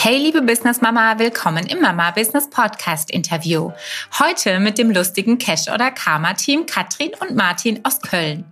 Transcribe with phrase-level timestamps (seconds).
[0.00, 3.72] Hey liebe Business Mama, willkommen im Mama Business Podcast Interview.
[4.20, 8.44] Heute mit dem lustigen Cash oder Karma Team Katrin und Martin aus Köln.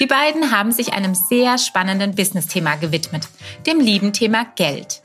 [0.00, 3.28] Die beiden haben sich einem sehr spannenden Business-Thema gewidmet,
[3.66, 5.02] dem lieben Thema Geld.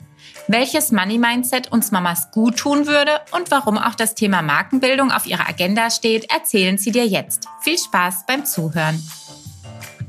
[0.48, 5.26] Welches Money Mindset uns Mamas gut tun würde und warum auch das Thema Markenbildung auf
[5.26, 7.48] ihrer Agenda steht, erzählen sie dir jetzt.
[7.60, 8.98] Viel Spaß beim Zuhören.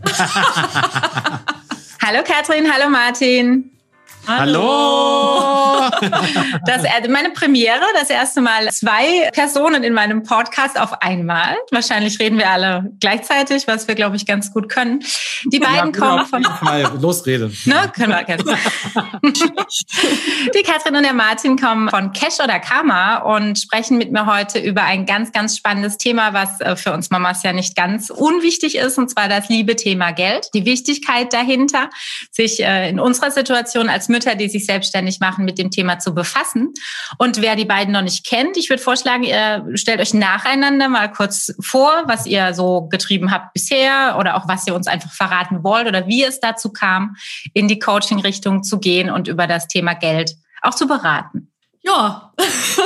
[2.01, 3.72] hallo Katrin, hallo Martin.
[4.25, 5.89] Hallo!
[6.65, 11.57] Das, meine Premiere, das erste Mal zwei Personen in meinem Podcast auf einmal.
[11.71, 15.03] Wahrscheinlich reden wir alle gleichzeitig, was wir, glaube ich, ganz gut können.
[15.51, 16.41] Die beiden ja, kommen von...
[16.61, 17.55] Mal losreden.
[17.65, 18.43] Ne, können wir gerne.
[20.55, 24.59] Die Katrin und der Martin kommen von Cash oder Karma und sprechen mit mir heute
[24.59, 28.75] über ein ganz, ganz spannendes Thema, was äh, für uns Mamas ja nicht ganz unwichtig
[28.75, 30.47] ist, und zwar das liebe Thema Geld.
[30.53, 31.89] Die Wichtigkeit dahinter,
[32.31, 36.13] sich äh, in unserer Situation als Mütter, die sich selbstständig machen, mit dem Thema zu
[36.13, 36.73] befassen.
[37.17, 41.11] Und wer die beiden noch nicht kennt, ich würde vorschlagen, ihr stellt euch nacheinander mal
[41.11, 45.63] kurz vor, was ihr so getrieben habt bisher oder auch was ihr uns einfach verraten
[45.63, 47.15] wollt oder wie es dazu kam,
[47.53, 51.51] in die Coaching-Richtung zu gehen und über das Thema Geld auch zu beraten.
[51.81, 52.31] Ja,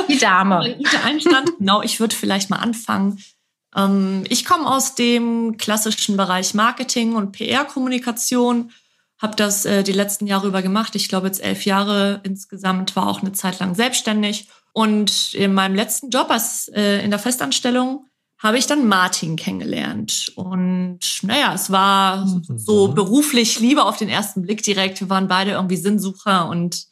[0.08, 0.76] die Dame.
[1.04, 1.58] Einstand.
[1.58, 3.22] genau, ich würde vielleicht mal anfangen.
[3.76, 8.72] Ähm, ich komme aus dem klassischen Bereich Marketing und PR-Kommunikation
[9.20, 10.94] habe das äh, die letzten Jahre über gemacht.
[10.94, 14.48] Ich glaube jetzt elf Jahre insgesamt, war auch eine Zeit lang selbstständig.
[14.72, 18.06] Und in meinem letzten Job als äh, in der Festanstellung
[18.38, 20.32] habe ich dann Martin kennengelernt.
[20.36, 22.58] Und naja, es war mhm.
[22.58, 25.00] so beruflich Liebe auf den ersten Blick direkt.
[25.00, 26.86] Wir waren beide irgendwie Sinnsucher und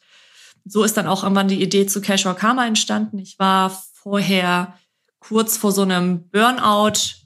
[0.65, 3.19] so ist dann auch irgendwann die Idee zu Casual Karma entstanden.
[3.19, 4.73] Ich war vorher
[5.19, 7.16] kurz vor so einem Burnout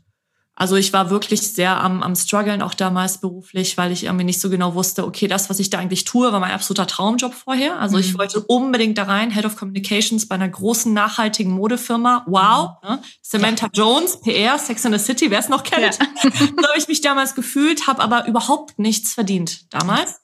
[0.62, 4.40] also ich war wirklich sehr am, am struggeln auch damals beruflich, weil ich irgendwie nicht
[4.40, 7.80] so genau wusste, okay, das, was ich da eigentlich tue, war mein absoluter Traumjob vorher.
[7.80, 8.04] Also mhm.
[8.04, 12.28] ich wollte unbedingt da rein, Head of Communications bei einer großen nachhaltigen Modefirma.
[12.28, 12.90] Wow, mhm.
[12.90, 13.02] ne?
[13.24, 13.84] Samantha ja.
[13.84, 15.98] Jones, PR, Sex in the City, wer es noch kennt.
[15.98, 16.30] Ja.
[16.32, 20.22] so habe ich mich damals gefühlt, habe aber überhaupt nichts verdient damals.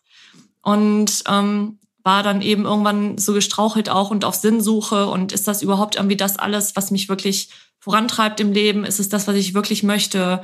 [0.61, 5.63] Und ähm, war dann eben irgendwann so gestrauchelt auch und auf Sinnsuche und ist das
[5.63, 7.49] überhaupt irgendwie das alles, was mich wirklich
[7.87, 8.83] vorantreibt im Leben?
[8.83, 10.43] Ist es das, was ich wirklich möchte?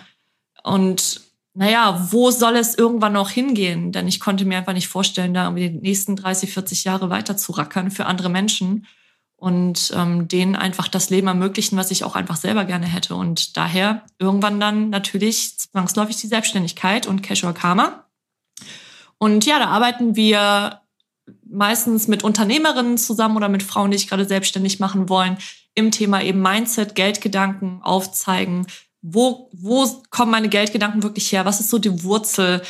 [0.63, 1.19] Und
[1.53, 3.91] naja, wo soll es irgendwann noch hingehen?
[3.91, 7.35] Denn ich konnte mir einfach nicht vorstellen, da irgendwie die nächsten 30, 40 Jahre weiter
[7.35, 8.87] zu rackern für andere Menschen
[9.35, 13.13] und ähm, denen einfach das Leben ermöglichen, was ich auch einfach selber gerne hätte.
[13.15, 18.05] Und daher irgendwann dann natürlich zwangsläufig die Selbstständigkeit und Casual Karma.
[19.17, 20.79] Und ja, da arbeiten wir
[21.45, 25.37] meistens mit Unternehmerinnen zusammen oder mit Frauen, die sich gerade selbstständig machen wollen,
[25.75, 28.67] im Thema eben Mindset, Geldgedanken aufzeigen.
[29.01, 31.45] Wo, wo kommen meine Geldgedanken wirklich her?
[31.45, 32.61] Was ist so die Wurzel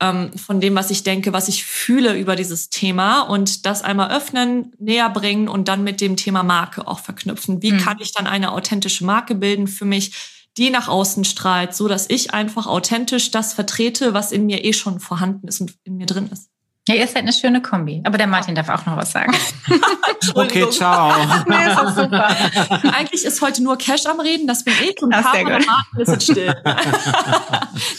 [0.00, 4.10] ähm, von dem, was ich denke, was ich fühle über dieses Thema und das einmal
[4.10, 7.62] öffnen, näher bringen und dann mit dem Thema Marke auch verknüpfen.
[7.62, 7.78] Wie mhm.
[7.78, 10.12] kann ich dann eine authentische Marke bilden für mich,
[10.56, 14.72] die nach außen strahlt, so dass ich einfach authentisch das vertrete, was in mir eh
[14.72, 16.50] schon vorhanden ist und in mir drin ist.
[16.88, 18.00] Ja, ihr seid eine schöne Kombi.
[18.04, 19.34] Aber der Martin darf auch noch was sagen.
[20.34, 21.12] okay, ciao.
[21.46, 22.28] nee, ist super.
[22.94, 26.22] Eigentlich ist heute nur Cash am Reden, das bin ich und Papa und Martin ist
[26.22, 26.54] still.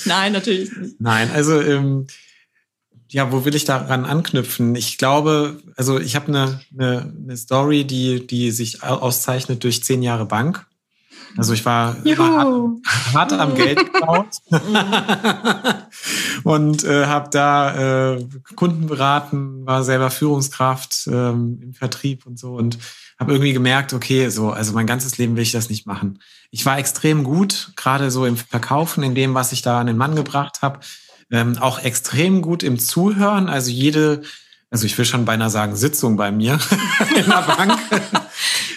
[0.06, 0.96] Nein, natürlich nicht.
[1.00, 2.08] Nein, also ähm,
[3.10, 4.74] ja, wo will ich daran anknüpfen?
[4.74, 10.02] Ich glaube, also ich habe eine, eine, eine Story, die, die sich auszeichnet durch zehn
[10.02, 10.66] Jahre Bank.
[11.38, 14.38] Also ich war hart, hart, am Geld gebaut
[16.44, 18.26] und äh, habe da äh,
[18.56, 22.78] Kunden beraten, war selber Führungskraft ähm, im Vertrieb und so und
[23.20, 26.20] habe irgendwie gemerkt, okay, so also mein ganzes Leben will ich das nicht machen.
[26.52, 29.98] Ich war extrem gut, gerade so im Verkaufen, in dem, was ich da an den
[29.98, 30.80] Mann gebracht habe,
[31.32, 33.50] ähm, auch extrem gut im Zuhören.
[33.50, 34.24] Also jede
[34.72, 36.60] also ich will schon beinahe sagen, Sitzung bei mir
[37.16, 37.80] in der Bank.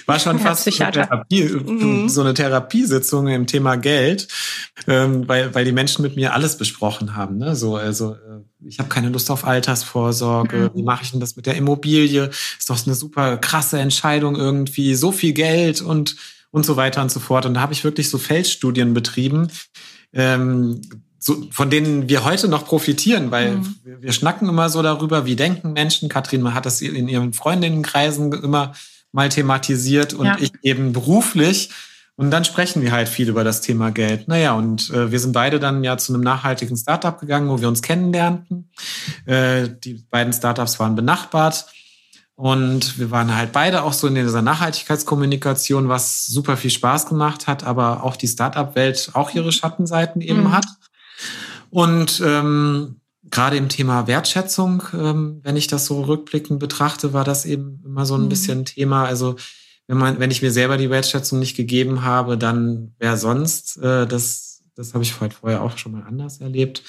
[0.07, 2.09] War schon fast so eine, Therapie, mhm.
[2.09, 4.29] so eine Therapiesitzung im Thema Geld,
[4.87, 7.39] ähm, weil, weil die Menschen mit mir alles besprochen haben.
[7.39, 7.57] Ne?
[7.57, 10.71] So, also äh, ich habe keine Lust auf Altersvorsorge.
[10.73, 10.79] Mhm.
[10.79, 12.31] Wie mache ich denn das mit der Immobilie?
[12.59, 14.94] Ist doch eine super krasse Entscheidung irgendwie.
[14.94, 16.17] So viel Geld und
[16.53, 17.47] und so weiter und so fort.
[17.47, 19.49] Und da habe ich wirklich so Feldstudien betrieben.
[20.12, 20.82] Ähm,
[21.19, 23.76] so, von denen wir heute noch profitieren, weil mhm.
[23.85, 26.09] wir, wir, schnacken immer so darüber, wie denken Menschen.
[26.09, 28.75] Katrin hat das in ihren Freundinnenkreisen immer
[29.12, 30.37] mal thematisiert und ja.
[30.41, 31.70] ich eben beruflich.
[32.17, 34.29] Und dann sprechen wir halt viel über das Thema Geld.
[34.29, 37.69] Naja, und äh, wir sind beide dann ja zu einem nachhaltigen Startup gegangen, wo wir
[37.69, 38.70] uns kennenlernten.
[39.25, 41.67] Äh, die beiden Startups waren benachbart.
[42.35, 47.47] Und wir waren halt beide auch so in dieser Nachhaltigkeitskommunikation, was super viel Spaß gemacht
[47.47, 50.53] hat, aber auch die Startup-Welt auch ihre Schattenseiten eben mhm.
[50.53, 50.67] hat.
[51.70, 53.00] Und ähm,
[53.32, 58.06] gerade im Thema Wertschätzung, ähm, wenn ich das so rückblickend betrachte, war das eben immer
[58.06, 58.29] so ein mhm.
[58.29, 59.05] bisschen Thema.
[59.06, 59.34] Also
[59.88, 63.79] wenn man, wenn ich mir selber die Wertschätzung nicht gegeben habe, dann wer sonst?
[63.79, 66.82] Äh, das, das habe ich heute vorher auch schon mal anders erlebt.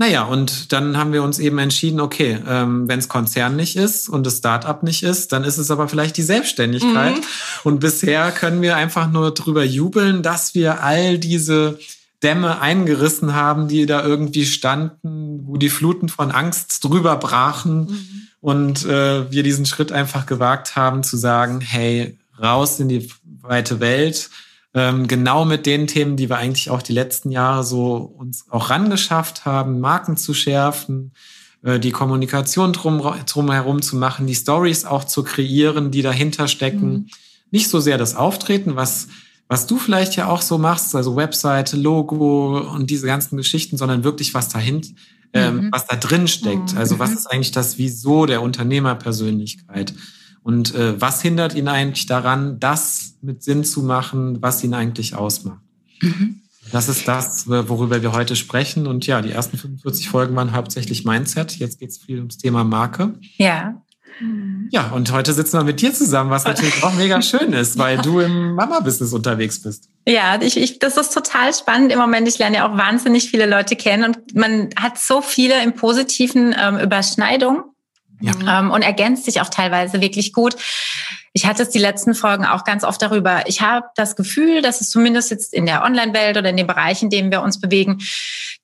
[0.00, 4.08] Naja, und dann haben wir uns eben entschieden, okay, ähm, wenn es Konzern nicht ist
[4.08, 7.16] und das Startup nicht ist, dann ist es aber vielleicht die Selbstständigkeit.
[7.16, 7.24] Mhm.
[7.64, 11.80] Und bisher können wir einfach nur drüber jubeln, dass wir all diese
[12.22, 18.22] Dämme eingerissen haben, die da irgendwie standen, wo die Fluten von Angst drüber brachen mhm.
[18.40, 23.08] und äh, wir diesen Schritt einfach gewagt haben zu sagen, hey, raus in die
[23.42, 24.30] weite Welt
[24.74, 28.70] ähm, genau mit den Themen, die wir eigentlich auch die letzten Jahre so uns auch
[28.70, 31.12] rangeschafft haben, Marken zu schärfen,
[31.62, 36.90] äh, die Kommunikation drum, drumherum zu machen, die Stories auch zu kreieren, die dahinter stecken.
[36.90, 37.06] Mhm.
[37.50, 39.08] Nicht so sehr das Auftreten, was
[39.48, 44.04] was du vielleicht ja auch so machst, also Webseite, Logo und diese ganzen Geschichten, sondern
[44.04, 44.90] wirklich was dahinter,
[45.32, 45.72] ähm, mhm.
[45.72, 46.72] was da drin steckt.
[46.72, 46.78] Mhm.
[46.78, 49.94] Also was ist eigentlich das Wieso der Unternehmerpersönlichkeit?
[50.42, 55.14] Und äh, was hindert ihn eigentlich daran, das mit Sinn zu machen, was ihn eigentlich
[55.14, 55.60] ausmacht?
[56.00, 56.42] Mhm.
[56.70, 58.86] Das ist das, worüber wir heute sprechen.
[58.86, 61.56] Und ja, die ersten 45 Folgen waren hauptsächlich Mindset.
[61.56, 63.14] Jetzt geht es viel ums Thema Marke.
[63.38, 63.82] Ja.
[64.70, 67.96] Ja, und heute sitzen wir mit dir zusammen, was natürlich auch mega schön ist, weil
[67.96, 68.02] ja.
[68.02, 69.88] du im Mama-Business unterwegs bist.
[70.06, 72.26] Ja, ich, ich, das ist total spannend im Moment.
[72.28, 76.54] Ich lerne ja auch wahnsinnig viele Leute kennen und man hat so viele im positiven
[76.58, 77.62] ähm, Überschneidungen
[78.20, 78.60] ja.
[78.60, 80.56] ähm, und ergänzt sich auch teilweise wirklich gut.
[81.32, 83.42] Ich hatte es die letzten Folgen auch ganz oft darüber.
[83.46, 87.02] Ich habe das Gefühl, dass es zumindest jetzt in der Online-Welt oder in dem Bereich,
[87.02, 87.98] in dem wir uns bewegen,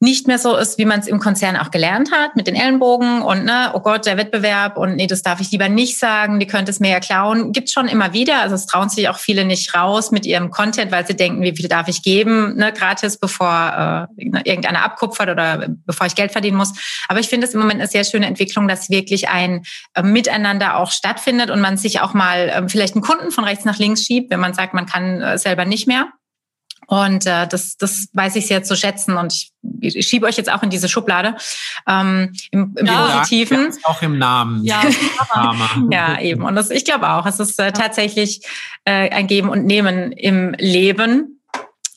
[0.00, 3.22] nicht mehr so ist, wie man es im Konzern auch gelernt hat, mit den Ellenbogen
[3.22, 6.46] und ne, oh Gott, der Wettbewerb und nee, das darf ich lieber nicht sagen, die
[6.46, 7.52] könnte es mir ja klauen.
[7.52, 8.40] Gibt schon immer wieder.
[8.40, 11.56] Also es trauen sich auch viele nicht raus mit ihrem Content, weil sie denken, wie
[11.56, 16.56] viel darf ich geben, ne, gratis, bevor äh, irgendeiner abkupfert oder bevor ich Geld verdienen
[16.56, 16.72] muss.
[17.08, 19.62] Aber ich finde es im Moment eine sehr schöne Entwicklung, dass wirklich ein
[19.94, 23.64] äh, Miteinander auch stattfindet und man sich auch mal äh, vielleicht einen Kunden von rechts
[23.64, 26.08] nach links schiebt, wenn man sagt, man kann äh, selber nicht mehr.
[26.86, 29.16] Und äh, das, das weiß ich sehr zu schätzen.
[29.16, 31.36] Und ich, ich schiebe euch jetzt auch in diese Schublade.
[31.88, 33.70] Ähm, Im im ja, Positiven.
[33.70, 34.64] Ja, auch im Namen.
[34.64, 34.82] Ja,
[35.90, 36.42] ja eben.
[36.42, 38.46] Und das, ich glaube auch, es ist äh, tatsächlich
[38.84, 41.40] äh, ein Geben und Nehmen im Leben.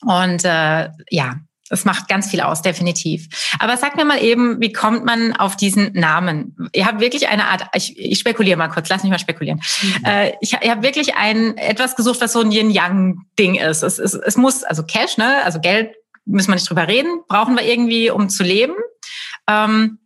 [0.02, 1.36] Und äh, ja,
[1.70, 3.28] es macht ganz viel aus, definitiv.
[3.60, 6.56] Aber sag mir mal eben, wie kommt man auf diesen Namen?
[6.74, 9.62] Ihr habt wirklich eine Art, ich, ich spekuliere mal kurz, lass mich mal spekulieren.
[9.82, 10.06] Mhm.
[10.06, 13.84] Äh, ich, ich habe wirklich ein etwas gesucht, was so ein Yin-Yang-Ding ist.
[13.84, 17.56] Es, es, es muss, also Cash, ne, also Geld, müssen wir nicht drüber reden, brauchen
[17.56, 18.74] wir irgendwie, um zu leben.
[19.48, 20.00] Ähm,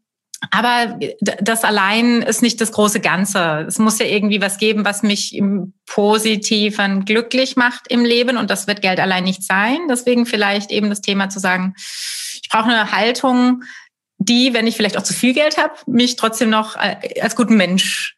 [0.49, 0.97] aber
[1.39, 3.65] das allein ist nicht das große Ganze.
[3.67, 8.37] Es muss ja irgendwie was geben, was mich im Positiven glücklich macht im Leben.
[8.37, 9.77] Und das wird Geld allein nicht sein.
[9.89, 11.75] Deswegen vielleicht eben das Thema zu sagen,
[12.41, 13.63] ich brauche eine Haltung,
[14.17, 17.55] die, wenn ich vielleicht auch zu viel Geld habe, mich trotzdem noch äh, als guten
[17.55, 18.17] Mensch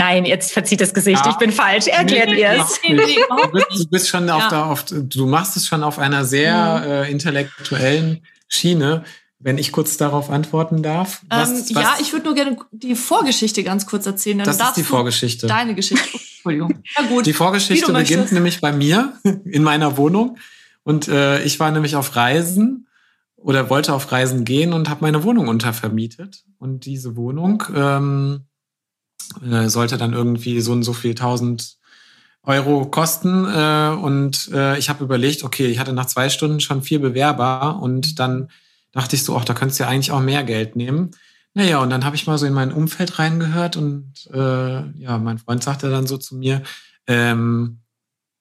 [0.00, 1.24] Nein, jetzt verzieht das Gesicht.
[1.24, 1.32] Ja.
[1.32, 1.88] Ich bin falsch.
[1.88, 2.80] Erklärt nee, ihr es.
[2.80, 6.90] Du bist schon auf der, auf, du machst es schon auf einer sehr mhm.
[6.90, 9.02] äh, intellektuellen Schiene.
[9.40, 11.22] Wenn ich kurz darauf antworten darf.
[11.28, 11.82] Was, ähm, was?
[11.82, 14.38] Ja, ich würde nur gerne die Vorgeschichte ganz kurz erzählen.
[14.38, 15.46] Dann das ist die Vorgeschichte.
[15.46, 16.08] Deine Geschichte.
[16.12, 16.82] Oh, Entschuldigung.
[16.96, 17.26] Ja, gut.
[17.26, 18.32] Die Vorgeschichte beginnt möchtest.
[18.32, 19.12] nämlich bei mir
[19.44, 20.38] in meiner Wohnung.
[20.82, 22.88] Und äh, ich war nämlich auf Reisen
[23.36, 26.44] oder wollte auf Reisen gehen und habe meine Wohnung untervermietet.
[26.58, 28.46] Und diese Wohnung ähm,
[29.48, 31.76] äh, sollte dann irgendwie so und so viel tausend
[32.42, 33.44] Euro kosten.
[33.44, 37.78] Äh, und äh, ich habe überlegt, okay, ich hatte nach zwei Stunden schon vier Bewerber
[37.80, 38.48] und dann
[38.92, 41.10] dachte ich so, ach, da könntest du ja eigentlich auch mehr Geld nehmen.
[41.54, 45.38] Naja, und dann habe ich mal so in mein Umfeld reingehört und äh, ja, mein
[45.38, 46.62] Freund sagte dann so zu mir,
[47.06, 47.80] ähm,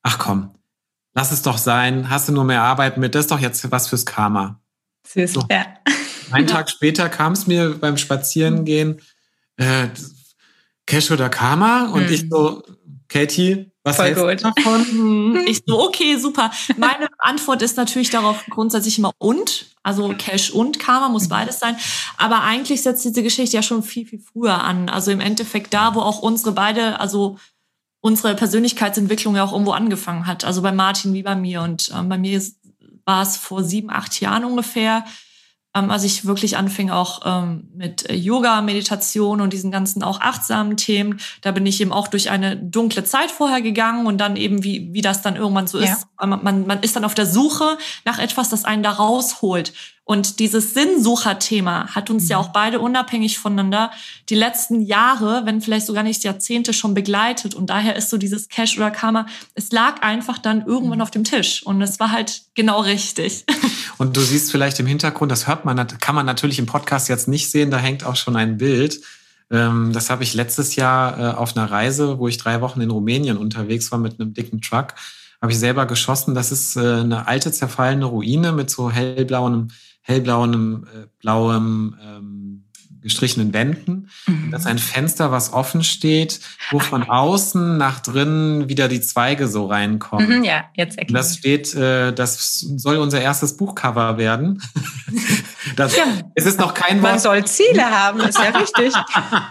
[0.04, 0.56] ach komm,
[1.14, 3.88] lass es doch sein, hast du nur mehr Arbeit mit, das ist doch jetzt was
[3.88, 4.62] fürs Karma.
[5.08, 5.44] Süß, so.
[5.50, 5.66] ja.
[6.32, 9.02] Einen Tag später kam es mir beim Spazierengehen,
[9.56, 9.88] äh,
[10.86, 11.90] Cash oder Karma?
[11.90, 12.14] Und hm.
[12.14, 12.64] ich so,
[13.10, 14.82] Katie, was Voll hältst du davon?
[14.92, 15.38] Mhm.
[15.48, 16.52] Ich so, okay, super.
[16.78, 19.68] Meine Antwort ist natürlich darauf grundsätzlich immer und.
[19.84, 21.78] Also Cash und Karma muss beides sein.
[22.18, 24.90] Aber eigentlich setzt diese Geschichte ja schon viel, viel früher an.
[24.90, 27.38] Also im Endeffekt da, wo auch unsere beide, also
[28.02, 30.44] unsere Persönlichkeitsentwicklung ja auch irgendwo angefangen hat.
[30.44, 31.62] Also bei Martin wie bei mir.
[31.62, 32.42] Und ähm, bei mir
[33.06, 35.06] war es vor sieben, acht Jahren ungefähr,
[35.76, 40.22] ähm, als ich wirklich anfing auch ähm, mit äh, Yoga, Meditation und diesen ganzen auch
[40.22, 44.36] achtsamen Themen, da bin ich eben auch durch eine dunkle Zeit vorher gegangen und dann
[44.36, 45.94] eben, wie, wie das dann irgendwann so ja.
[45.94, 49.74] ist, man, man, man ist dann auf der Suche nach etwas, das einen da rausholt.
[50.08, 52.46] Und dieses Sinnsucher-Thema hat uns ja mhm.
[52.46, 53.92] auch beide unabhängig voneinander
[54.30, 57.54] die letzten Jahre, wenn vielleicht sogar nicht Jahrzehnte schon begleitet.
[57.54, 61.04] Und daher ist so dieses Cash oder Karma, es lag einfach dann irgendwann mhm.
[61.04, 61.62] auf dem Tisch.
[61.62, 63.44] Und es war halt genau richtig.
[63.98, 67.28] Und du siehst vielleicht im Hintergrund, das hört man, kann man natürlich im Podcast jetzt
[67.28, 69.02] nicht sehen, da hängt auch schon ein Bild.
[69.52, 72.92] Ähm, das habe ich letztes Jahr äh, auf einer Reise, wo ich drei Wochen in
[72.92, 74.94] Rumänien unterwegs war mit einem dicken Truck,
[75.42, 76.34] habe ich selber geschossen.
[76.34, 79.68] Das ist äh, eine alte zerfallene Ruine mit so hellblauem,
[80.08, 82.64] hellblauem, äh, blauem ähm,
[83.02, 84.10] gestrichenen Wänden.
[84.26, 84.52] Mhm.
[84.52, 86.40] Das ist ein Fenster, was offen steht,
[86.72, 90.40] wo von außen nach drinnen wieder die Zweige so reinkommen.
[90.40, 91.20] Mhm, ja, jetzt erklärt.
[91.20, 94.62] Das steht, äh, das soll unser erstes Buchcover werden.
[95.76, 96.04] Das, ja.
[96.36, 97.12] Es ist noch kein Wort.
[97.12, 98.94] Man soll Ziele haben, ist ja richtig.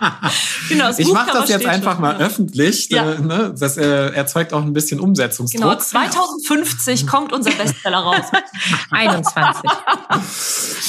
[0.68, 2.88] genau, ich mache das jetzt einfach schon, mal öffentlich.
[2.90, 3.12] Ja.
[3.12, 3.54] Äh, ne?
[3.58, 5.62] Das äh, erzeugt auch ein bisschen Umsetzungsdruck.
[5.62, 8.24] Genau, 2050 kommt unser Bestseller raus.
[8.90, 9.70] 21.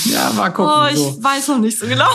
[0.05, 0.73] ja, mal gucken.
[0.75, 1.23] Oh, ich so.
[1.23, 2.09] weiß noch nicht so genau.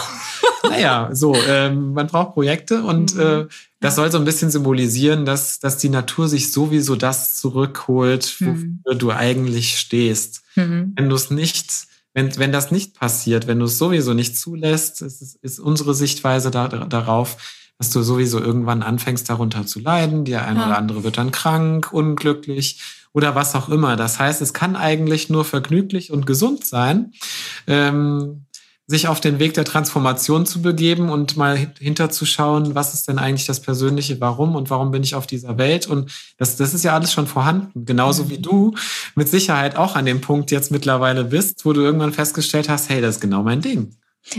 [0.69, 3.21] naja, so, ähm, man braucht Projekte und mhm.
[3.21, 3.47] äh,
[3.81, 8.55] das soll so ein bisschen symbolisieren, dass, dass die Natur sich sowieso das zurückholt, wofür
[8.55, 8.99] mhm.
[8.99, 10.43] du eigentlich stehst.
[10.55, 10.93] Mhm.
[10.97, 15.03] Wenn du es nicht wenn, wenn das nicht passiert, wenn du es sowieso nicht zulässt,
[15.03, 17.37] ist, ist unsere Sichtweise da, darauf,
[17.79, 20.25] dass du sowieso irgendwann anfängst, darunter zu leiden.
[20.25, 20.67] Der eine ja.
[20.67, 22.81] oder andere wird dann krank, unglücklich
[23.13, 23.97] oder was auch immer.
[23.97, 27.13] Das heißt, es kann eigentlich nur vergnüglich und gesund sein.
[27.67, 28.47] Ähm,
[28.87, 33.47] sich auf den Weg der Transformation zu begeben und mal hinterzuschauen, was ist denn eigentlich
[33.47, 35.87] das persönliche Warum und warum bin ich auf dieser Welt?
[35.87, 37.85] Und das, das ist ja alles schon vorhanden.
[37.85, 38.75] Genauso wie du
[39.15, 43.01] mit Sicherheit auch an dem Punkt jetzt mittlerweile bist, wo du irgendwann festgestellt hast, hey,
[43.01, 43.95] das ist genau mein Ding.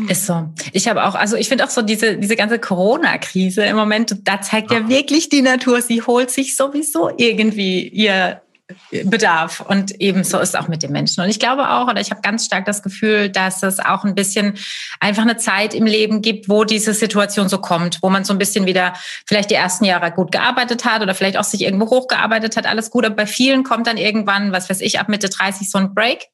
[0.07, 0.49] Ist so.
[0.71, 4.39] Ich habe auch, also ich finde auch so diese, diese ganze Corona-Krise im Moment, da
[4.39, 8.42] zeigt ja wirklich die Natur, sie holt sich sowieso irgendwie ihr
[8.91, 9.59] Bedarf.
[9.59, 11.21] Und ebenso ist auch mit den Menschen.
[11.23, 14.15] Und ich glaube auch, oder ich habe ganz stark das Gefühl, dass es auch ein
[14.15, 14.57] bisschen
[14.99, 18.39] einfach eine Zeit im Leben gibt, wo diese Situation so kommt, wo man so ein
[18.39, 18.93] bisschen wieder
[19.25, 22.89] vielleicht die ersten Jahre gut gearbeitet hat oder vielleicht auch sich irgendwo hochgearbeitet hat, alles
[22.89, 23.05] gut.
[23.05, 26.29] Aber bei vielen kommt dann irgendwann, was weiß ich, ab Mitte 30 so ein Break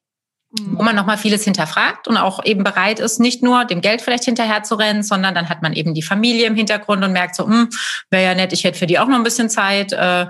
[0.51, 4.24] wo man nochmal vieles hinterfragt und auch eben bereit ist, nicht nur dem Geld vielleicht
[4.24, 7.46] hinterher zu rennen, sondern dann hat man eben die Familie im Hintergrund und merkt so,
[7.46, 7.70] hm,
[8.10, 10.25] wäre ja nett, ich hätte für die auch noch ein bisschen Zeit äh,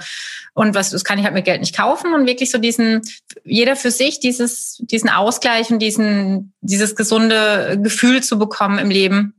[0.54, 3.02] und was, das kann ich halt mit Geld nicht kaufen und wirklich so diesen,
[3.46, 9.36] jeder für sich dieses, diesen Ausgleich und diesen, dieses gesunde Gefühl zu bekommen im Leben.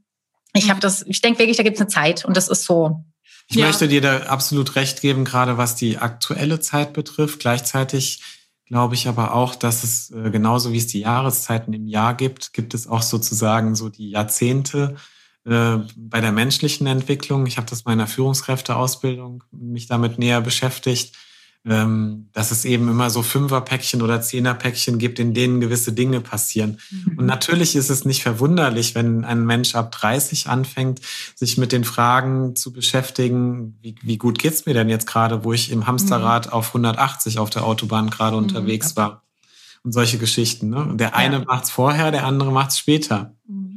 [0.55, 3.05] Ich habe das, ich denke wirklich, da gibt es eine Zeit und das ist so.
[3.49, 3.67] Ich ja.
[3.67, 7.41] möchte dir da absolut recht geben, gerade was die aktuelle Zeit betrifft.
[7.41, 8.23] Gleichzeitig
[8.71, 12.53] glaube ich aber auch, dass es äh, genauso wie es die Jahreszeiten im Jahr gibt,
[12.53, 14.95] gibt es auch sozusagen so die Jahrzehnte
[15.45, 17.47] äh, bei der menschlichen Entwicklung.
[17.47, 21.17] Ich habe das meiner Führungskräfteausbildung mich damit näher beschäftigt
[21.63, 26.79] dass es eben immer so Fünferpäckchen oder Zehnerpäckchen gibt, in denen gewisse Dinge passieren.
[26.91, 27.19] Mhm.
[27.19, 31.01] Und natürlich ist es nicht verwunderlich, wenn ein Mensch ab 30 anfängt,
[31.35, 35.53] sich mit den Fragen zu beschäftigen, wie, wie gut geht's mir denn jetzt gerade, wo
[35.53, 36.53] ich im Hamsterrad mhm.
[36.53, 38.45] auf 180 auf der Autobahn gerade mhm.
[38.45, 39.23] unterwegs war.
[39.83, 40.71] Und solche Geschichten.
[40.71, 40.95] Ne?
[40.95, 41.45] Der eine ja.
[41.45, 43.35] macht's vorher, der andere macht's später.
[43.47, 43.70] Mhm.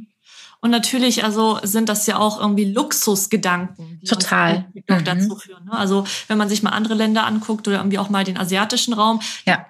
[0.64, 4.64] Und natürlich, also sind das ja auch irgendwie Luxusgedanken, die Total.
[4.74, 5.04] Mhm.
[5.04, 5.66] dazu führen.
[5.66, 5.72] Ne?
[5.72, 9.20] Also wenn man sich mal andere Länder anguckt oder irgendwie auch mal den asiatischen Raum,
[9.44, 9.66] ja.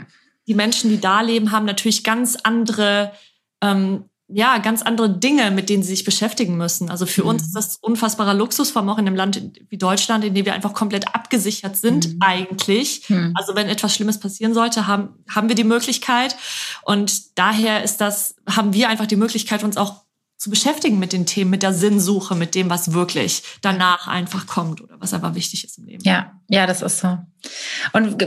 [0.46, 3.10] die Menschen, die da leben, haben natürlich ganz andere
[3.60, 6.90] ähm, ja, ganz andere Dinge, mit denen sie sich beschäftigen müssen.
[6.90, 7.30] Also für mhm.
[7.30, 10.46] uns ist das unfassbarer Luxus, vor allem auch in einem Land wie Deutschland, in dem
[10.46, 12.18] wir einfach komplett abgesichert sind, mhm.
[12.20, 13.10] eigentlich.
[13.10, 13.32] Mhm.
[13.36, 16.36] Also wenn etwas Schlimmes passieren sollte, haben, haben wir die Möglichkeit.
[16.84, 20.03] Und daher ist das, haben wir einfach die Möglichkeit, uns auch
[20.36, 24.80] zu beschäftigen mit den Themen, mit der Sinnsuche, mit dem, was wirklich danach einfach kommt
[24.80, 26.02] oder was aber wichtig ist im Leben.
[26.04, 27.18] Ja, ja, das ist so.
[27.92, 28.22] Und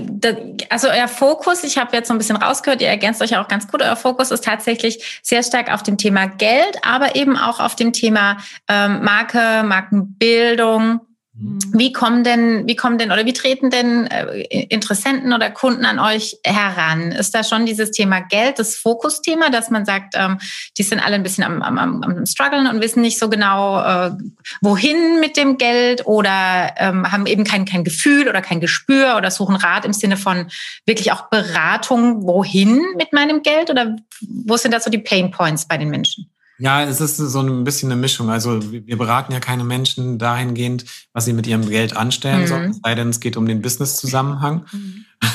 [0.70, 3.68] also euer Fokus, ich habe jetzt so ein bisschen rausgehört, ihr ergänzt euch auch ganz
[3.68, 7.76] gut, euer Fokus ist tatsächlich sehr stark auf dem Thema Geld, aber eben auch auf
[7.76, 8.38] dem Thema
[8.68, 11.02] ähm, Marke, Markenbildung.
[11.40, 16.00] Wie kommen denn, wie kommen denn oder wie treten denn äh, Interessenten oder Kunden an
[16.00, 17.12] euch heran?
[17.12, 20.40] Ist da schon dieses Thema Geld das Fokusthema, dass man sagt, ähm,
[20.80, 24.12] die sind alle ein bisschen am, am, am struggeln und wissen nicht so genau, äh,
[24.62, 29.30] wohin mit dem Geld oder ähm, haben eben kein, kein Gefühl oder kein Gespür oder
[29.30, 30.48] suchen Rat im Sinne von
[30.88, 35.68] wirklich auch Beratung, wohin mit meinem Geld oder wo sind da so die Pain Points
[35.68, 36.32] bei den Menschen?
[36.60, 38.30] Ja, es ist so ein bisschen eine Mischung.
[38.30, 42.48] Also wir beraten ja keine Menschen dahingehend, was sie mit ihrem Geld anstellen mhm.
[42.48, 44.66] sollen, sei denn es geht um den Business-Zusammenhang.
[44.72, 45.06] Mhm.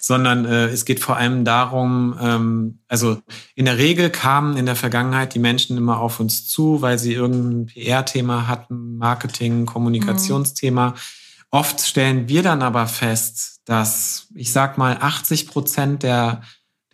[0.00, 3.18] Sondern äh, es geht vor allem darum, ähm, also
[3.54, 7.12] in der Regel kamen in der Vergangenheit die Menschen immer auf uns zu, weil sie
[7.12, 10.88] irgendein PR-Thema hatten, Marketing, Kommunikationsthema.
[10.88, 10.94] Mhm.
[11.50, 16.42] Oft stellen wir dann aber fest, dass ich sag mal 80 Prozent der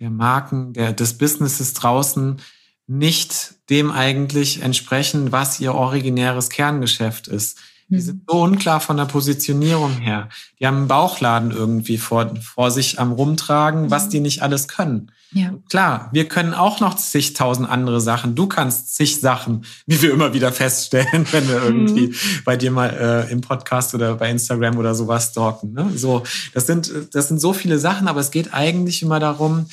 [0.00, 2.40] der Marken, der, des Businesses draußen
[2.86, 7.58] nicht dem eigentlich entsprechen, was ihr originäres Kerngeschäft ist.
[7.88, 10.28] Die sind so unklar von der Positionierung her.
[10.58, 14.10] Die haben einen Bauchladen irgendwie vor, vor sich am Rumtragen, was mhm.
[14.10, 15.12] die nicht alles können.
[15.32, 15.54] Ja.
[15.68, 18.34] Klar, wir können auch noch zigtausend andere Sachen.
[18.34, 22.14] Du kannst zig Sachen, wie wir immer wieder feststellen, wenn wir irgendwie mhm.
[22.44, 25.72] bei dir mal äh, im Podcast oder bei Instagram oder sowas stalken.
[25.72, 25.90] Ne?
[25.94, 26.24] So,
[26.54, 29.66] das sind, das sind so viele Sachen, aber es geht eigentlich immer darum,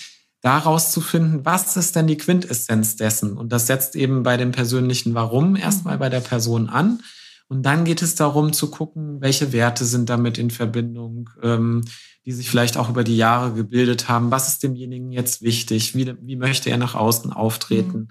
[0.43, 3.37] daraus zu finden, was ist denn die Quintessenz dessen?
[3.37, 5.99] Und das setzt eben bei dem persönlichen Warum erstmal mhm.
[5.99, 7.01] bei der Person an.
[7.47, 11.81] Und dann geht es darum zu gucken, welche Werte sind damit in Verbindung, ähm,
[12.25, 14.31] die sich vielleicht auch über die Jahre gebildet haben.
[14.31, 15.95] Was ist demjenigen jetzt wichtig?
[15.95, 17.97] Wie, wie möchte er nach außen auftreten?
[17.97, 18.07] Mhm.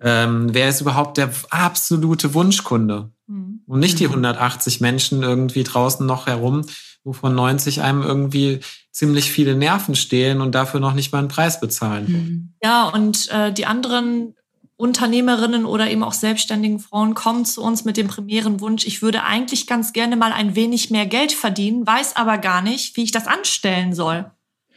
[0.00, 3.10] Ähm, wer ist überhaupt der absolute Wunschkunde?
[3.28, 3.60] Mhm.
[3.66, 4.84] Und nicht die 180 mhm.
[4.84, 6.62] Menschen irgendwie draußen noch herum,
[7.04, 11.60] wovon 90 einem irgendwie ziemlich viele Nerven stehlen und dafür noch nicht mal einen Preis
[11.60, 12.06] bezahlen.
[12.08, 12.54] Mhm.
[12.62, 14.34] Ja, und äh, die anderen
[14.76, 19.24] Unternehmerinnen oder eben auch selbstständigen Frauen kommen zu uns mit dem primären Wunsch, ich würde
[19.24, 23.10] eigentlich ganz gerne mal ein wenig mehr Geld verdienen, weiß aber gar nicht, wie ich
[23.10, 24.30] das anstellen soll.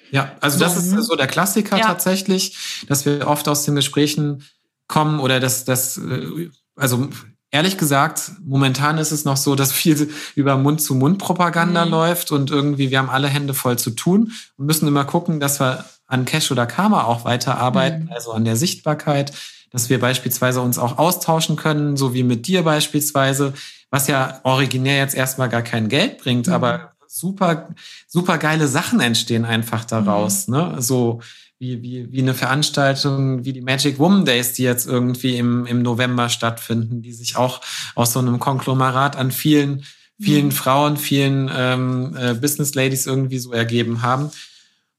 [0.10, 1.86] Ja, also das ist so der Klassiker ja.
[1.86, 4.44] tatsächlich, dass wir oft aus den Gesprächen
[4.88, 7.10] kommen oder dass das, äh, also
[7.51, 11.91] ehrlich gesagt, momentan ist es noch so, dass viel über Mund-zu-Mund-Propaganda mhm.
[11.91, 15.60] läuft und irgendwie wir haben alle Hände voll zu tun und müssen immer gucken, dass
[15.60, 18.12] wir an Cash oder Karma auch weiterarbeiten, mhm.
[18.12, 19.34] also an der Sichtbarkeit,
[19.70, 23.53] dass wir beispielsweise uns auch austauschen können, so wie mit dir beispielsweise,
[23.89, 26.53] was ja originär jetzt erstmal gar kein Geld bringt, mhm.
[26.53, 27.70] aber super,
[28.08, 30.55] super geile Sachen entstehen einfach daraus, mhm.
[30.55, 30.75] ne?
[30.81, 31.22] So,
[31.62, 35.84] wie, wie, wie eine Veranstaltung wie die Magic Woman Days, die jetzt irgendwie im, im
[35.84, 37.62] November stattfinden, die sich auch
[37.94, 39.84] aus so einem Konglomerat an vielen,
[40.20, 40.51] vielen mhm.
[40.51, 44.32] Frauen, vielen ähm, äh, Business Ladies irgendwie so ergeben haben.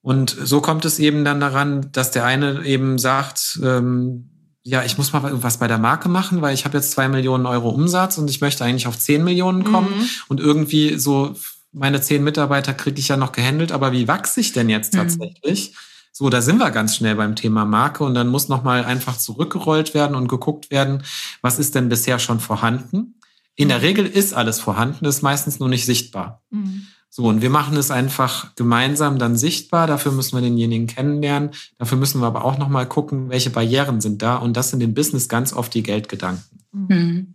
[0.02, 4.30] Und so kommt es eben dann daran, dass der eine eben sagt, ähm,
[4.62, 7.46] ja, ich muss mal irgendwas bei der Marke machen, weil ich habe jetzt zwei Millionen
[7.46, 10.08] Euro Umsatz und ich möchte eigentlich auf zehn Millionen kommen mhm.
[10.28, 11.34] und irgendwie so
[11.72, 14.98] meine zehn Mitarbeiter kriege ich ja noch gehandelt, aber wie wachse ich denn jetzt mhm.
[14.98, 15.70] tatsächlich?
[15.70, 15.91] Mhm.
[16.14, 19.94] So, da sind wir ganz schnell beim Thema Marke und dann muss nochmal einfach zurückgerollt
[19.94, 21.02] werden und geguckt werden,
[21.40, 23.14] was ist denn bisher schon vorhanden?
[23.54, 23.84] In der mhm.
[23.84, 26.42] Regel ist alles vorhanden, ist meistens nur nicht sichtbar.
[26.50, 26.86] Mhm.
[27.08, 29.86] So, und wir machen es einfach gemeinsam dann sichtbar.
[29.86, 31.50] Dafür müssen wir denjenigen kennenlernen.
[31.78, 34.36] Dafür müssen wir aber auch nochmal gucken, welche Barrieren sind da.
[34.36, 36.64] Und das sind im Business ganz oft die Geldgedanken.
[36.72, 37.34] Mhm.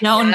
[0.00, 0.32] Ja, und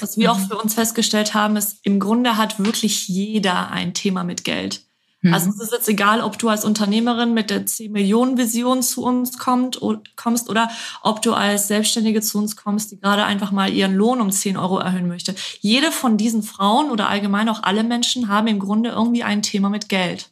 [0.00, 4.24] was wir auch für uns festgestellt haben, ist, im Grunde hat wirklich jeder ein Thema
[4.24, 4.82] mit Geld.
[5.20, 5.34] Mhm.
[5.34, 9.80] Also es ist jetzt egal, ob du als Unternehmerin mit der 10-Millionen-Vision zu uns kommt,
[10.16, 10.70] kommst oder
[11.02, 14.56] ob du als Selbstständige zu uns kommst, die gerade einfach mal ihren Lohn um 10
[14.56, 15.34] Euro erhöhen möchte.
[15.60, 19.70] Jede von diesen Frauen oder allgemein auch alle Menschen haben im Grunde irgendwie ein Thema
[19.70, 20.30] mit Geld.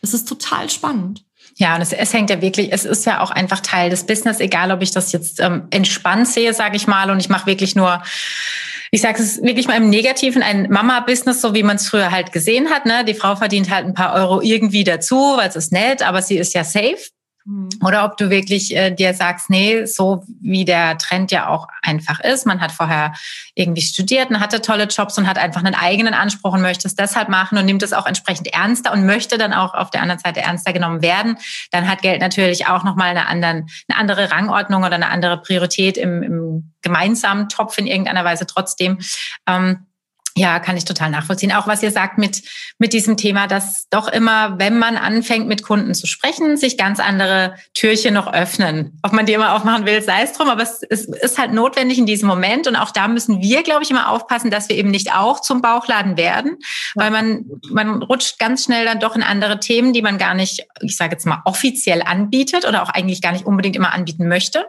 [0.00, 1.24] Das ist total spannend.
[1.56, 4.40] Ja, und es, es hängt ja wirklich, es ist ja auch einfach Teil des Business,
[4.40, 7.74] egal ob ich das jetzt ähm, entspannt sehe, sage ich mal, und ich mache wirklich
[7.74, 8.02] nur
[8.94, 12.30] ich sage es wirklich mal im Negativen, ein Mama-Business, so wie man es früher halt
[12.30, 12.84] gesehen hat.
[12.84, 13.06] Ne?
[13.06, 16.36] Die Frau verdient halt ein paar Euro irgendwie dazu, weil es ist nett, aber sie
[16.36, 16.98] ist ja safe.
[17.44, 17.68] Mhm.
[17.84, 22.20] Oder ob du wirklich äh, dir sagst, nee, so wie der Trend ja auch einfach
[22.20, 22.46] ist.
[22.46, 23.14] Man hat vorher
[23.54, 26.94] irgendwie studiert und hatte tolle Jobs und hat einfach einen eigenen Anspruch und möchte es
[26.94, 30.20] deshalb machen und nimmt es auch entsprechend ernster und möchte dann auch auf der anderen
[30.20, 31.36] Seite ernster genommen werden.
[31.70, 35.96] Dann hat Geld natürlich auch nochmal eine, anderen, eine andere Rangordnung oder eine andere Priorität
[35.96, 38.98] im, im gemeinsamen Topf in irgendeiner Weise trotzdem.
[39.46, 39.86] Ähm,
[40.34, 41.52] ja, kann ich total nachvollziehen.
[41.52, 42.42] Auch was ihr sagt mit,
[42.78, 47.00] mit diesem Thema, dass doch immer, wenn man anfängt, mit Kunden zu sprechen, sich ganz
[47.00, 48.98] andere Türchen noch öffnen.
[49.02, 51.98] Ob man die immer aufmachen will, sei es drum, aber es, es ist halt notwendig
[51.98, 52.66] in diesem Moment.
[52.66, 55.60] Und auch da müssen wir, glaube ich, immer aufpassen, dass wir eben nicht auch zum
[55.60, 56.56] Bauchladen werden,
[56.94, 60.66] weil man, man rutscht ganz schnell dann doch in andere Themen, die man gar nicht,
[60.80, 64.64] ich sage jetzt mal, offiziell anbietet oder auch eigentlich gar nicht unbedingt immer anbieten möchte.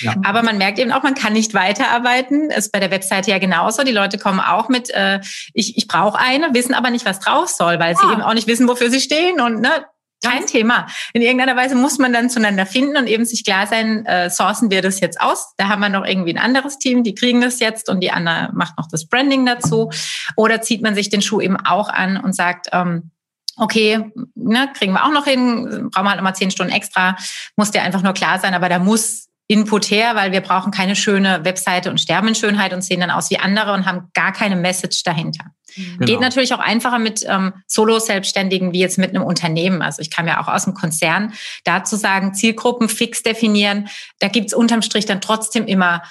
[0.00, 0.14] Ja.
[0.24, 2.50] Aber man merkt eben auch, man kann nicht weiterarbeiten.
[2.50, 3.82] Ist bei der Webseite ja genauso.
[3.82, 5.20] Die Leute kommen auch mit, äh, äh,
[5.54, 8.12] ich, ich brauche eine, wissen aber nicht, was drauf soll, weil sie ah.
[8.12, 9.86] eben auch nicht wissen, wofür sie stehen und ne,
[10.22, 10.46] kein ja.
[10.46, 10.86] Thema.
[11.12, 14.70] In irgendeiner Weise muss man dann zueinander finden und eben sich klar sein, äh, sourcen
[14.70, 15.52] wir das jetzt aus.
[15.56, 18.50] Da haben wir noch irgendwie ein anderes Team, die kriegen das jetzt und die andere
[18.54, 19.90] macht noch das Branding dazu.
[20.36, 23.10] Oder zieht man sich den Schuh eben auch an und sagt, ähm,
[23.58, 27.16] okay, ne, kriegen wir auch noch hin, brauchen wir halt nochmal zehn Stunden extra,
[27.56, 30.96] muss der einfach nur klar sein, aber da muss Input her, weil wir brauchen keine
[30.96, 34.32] schöne Webseite und sterben in Schönheit und sehen dann aus wie andere und haben gar
[34.32, 35.44] keine Message dahinter.
[35.76, 36.06] Genau.
[36.06, 39.82] Geht natürlich auch einfacher mit ähm, Solo-Selbstständigen wie jetzt mit einem Unternehmen.
[39.82, 41.32] Also ich kam ja auch aus dem Konzern.
[41.64, 43.88] Dazu sagen, Zielgruppen fix definieren.
[44.18, 46.02] Da gibt's unterm Strich dann trotzdem immer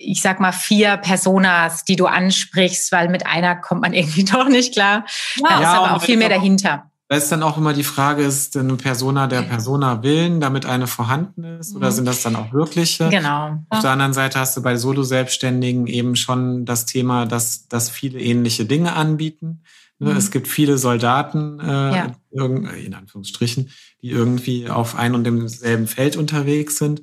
[0.00, 4.48] ich sag mal, vier Personas, die du ansprichst, weil mit einer kommt man irgendwie doch
[4.48, 5.04] nicht klar.
[5.36, 6.87] Ja, da ist aber auch viel mehr dahinter.
[7.10, 10.86] Da ist dann auch immer die Frage, ist eine Persona der Persona willen, damit eine
[10.86, 11.74] vorhanden ist?
[11.74, 11.92] Oder mhm.
[11.92, 13.08] sind das dann auch wirkliche?
[13.08, 13.64] Genau.
[13.70, 18.20] Auf der anderen Seite hast du bei Solo-Selbstständigen eben schon das Thema, dass, dass viele
[18.20, 19.62] ähnliche Dinge anbieten.
[19.98, 20.16] Ne, mhm.
[20.18, 22.14] Es gibt viele Soldaten, äh, ja.
[22.30, 23.70] in Anführungsstrichen,
[24.02, 27.02] die irgendwie auf ein und demselben Feld unterwegs sind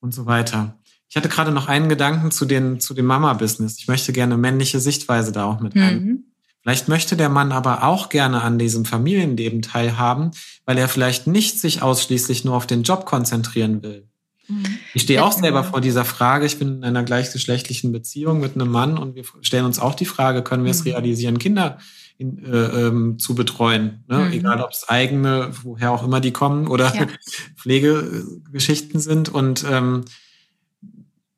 [0.00, 0.76] und so weiter.
[1.08, 3.78] Ich hatte gerade noch einen Gedanken zu, den, zu dem Mama-Business.
[3.78, 5.82] Ich möchte gerne männliche Sichtweise da auch mit mhm.
[5.82, 6.24] ein.
[6.62, 10.32] Vielleicht möchte der Mann aber auch gerne an diesem Familienleben teilhaben,
[10.64, 14.08] weil er vielleicht nicht sich ausschließlich nur auf den Job konzentrieren will.
[14.48, 14.64] Mhm.
[14.94, 16.46] Ich stehe auch selber vor dieser Frage.
[16.46, 20.06] Ich bin in einer gleichgeschlechtlichen Beziehung mit einem Mann und wir stellen uns auch die
[20.06, 20.92] Frage, können wir es mhm.
[20.92, 21.78] realisieren, Kinder
[22.16, 24.04] in, äh, ähm, zu betreuen?
[24.08, 24.18] Ne?
[24.18, 24.32] Mhm.
[24.32, 27.06] Egal, ob es eigene, woher auch immer die kommen oder ja.
[27.56, 29.28] Pflegegeschichten sind.
[29.28, 30.04] Und ähm,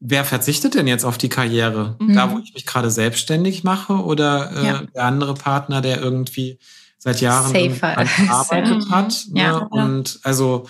[0.01, 1.97] Wer verzichtet denn jetzt auf die Karriere?
[2.01, 2.15] Mhm.
[2.15, 4.83] Da, wo ich mich gerade selbstständig mache oder äh, ja.
[4.95, 6.59] der andere Partner, der irgendwie
[6.97, 9.25] seit Jahren gearbeitet hat?
[9.31, 9.41] Ne?
[9.41, 10.67] Ja, Und also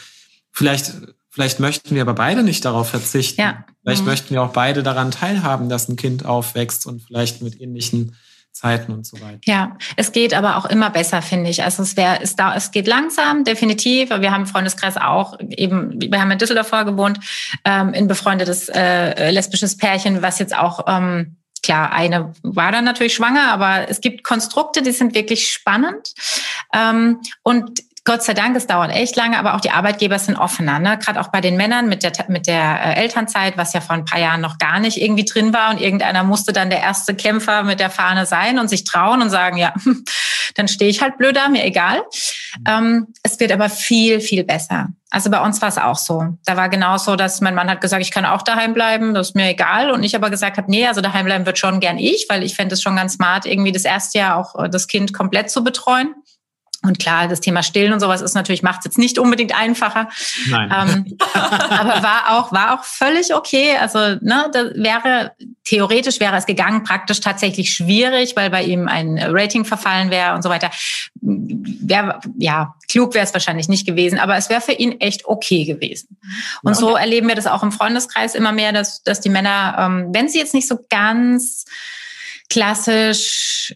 [0.51, 0.93] vielleicht,
[1.29, 3.41] vielleicht möchten wir aber beide nicht darauf verzichten.
[3.41, 3.65] Ja.
[3.83, 4.09] Vielleicht mhm.
[4.09, 8.17] möchten wir auch beide daran teilhaben, dass ein Kind aufwächst und vielleicht mit ähnlichen
[8.53, 9.39] Zeiten und so weiter.
[9.45, 11.63] Ja, es geht aber auch immer besser, finde ich.
[11.63, 14.11] Also es wäre, es, da, es geht langsam, definitiv.
[14.11, 17.21] Wir haben im Freundeskreis auch eben, wir haben in Düsseldorf gewohnt,
[17.65, 23.15] ähm, ein befreundetes äh, lesbisches Pärchen, was jetzt auch ähm, Klar, eine war dann natürlich
[23.15, 26.15] schwanger, aber es gibt Konstrukte, die sind wirklich spannend.
[26.73, 30.79] Ähm, und Gott sei Dank, es dauert echt lange, aber auch die Arbeitgeber sind offener.
[30.79, 30.97] Ne?
[30.99, 34.07] Gerade auch bei den Männern mit der, mit der äh, Elternzeit, was ja vor ein
[34.07, 35.71] paar Jahren noch gar nicht irgendwie drin war.
[35.71, 39.29] Und irgendeiner musste dann der erste Kämpfer mit der Fahne sein und sich trauen und
[39.29, 39.75] sagen, ja,
[40.55, 42.03] dann stehe ich halt blöd da, mir egal.
[42.67, 44.89] Ähm, es wird aber viel, viel besser.
[45.11, 46.39] Also bei uns war es auch so.
[46.47, 49.31] Da war genau so, dass mein Mann hat gesagt, ich kann auch daheim bleiben, das
[49.31, 49.91] ist mir egal.
[49.91, 52.55] Und ich aber gesagt habe, nee, also daheim bleiben wird schon gern ich, weil ich
[52.55, 55.63] fände es schon ganz smart, irgendwie das erste Jahr auch äh, das Kind komplett zu
[55.63, 56.15] betreuen.
[56.83, 60.09] Und klar, das Thema Stillen und sowas ist natürlich, macht es jetzt nicht unbedingt einfacher.
[60.49, 60.73] Nein.
[60.75, 63.77] Ähm, aber war auch, war auch völlig okay.
[63.79, 65.33] Also, ne, da wäre,
[65.65, 70.43] theoretisch wäre es gegangen, praktisch tatsächlich schwierig, weil bei ihm ein Rating verfallen wäre und
[70.43, 70.71] so weiter.
[71.21, 75.67] Wär, ja, klug wäre es wahrscheinlich nicht gewesen, aber es wäre für ihn echt okay
[75.67, 76.17] gewesen.
[76.63, 76.79] Und ja.
[76.79, 80.31] so erleben wir das auch im Freundeskreis immer mehr, dass, dass die Männer, ähm, wenn
[80.31, 81.67] sie jetzt nicht so ganz
[82.49, 83.75] klassisch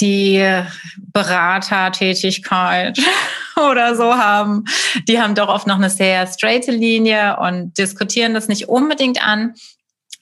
[0.00, 0.62] die
[0.98, 2.98] Beratertätigkeit
[3.56, 4.64] oder so haben,
[5.08, 9.54] die haben doch oft noch eine sehr straighte Linie und diskutieren das nicht unbedingt an.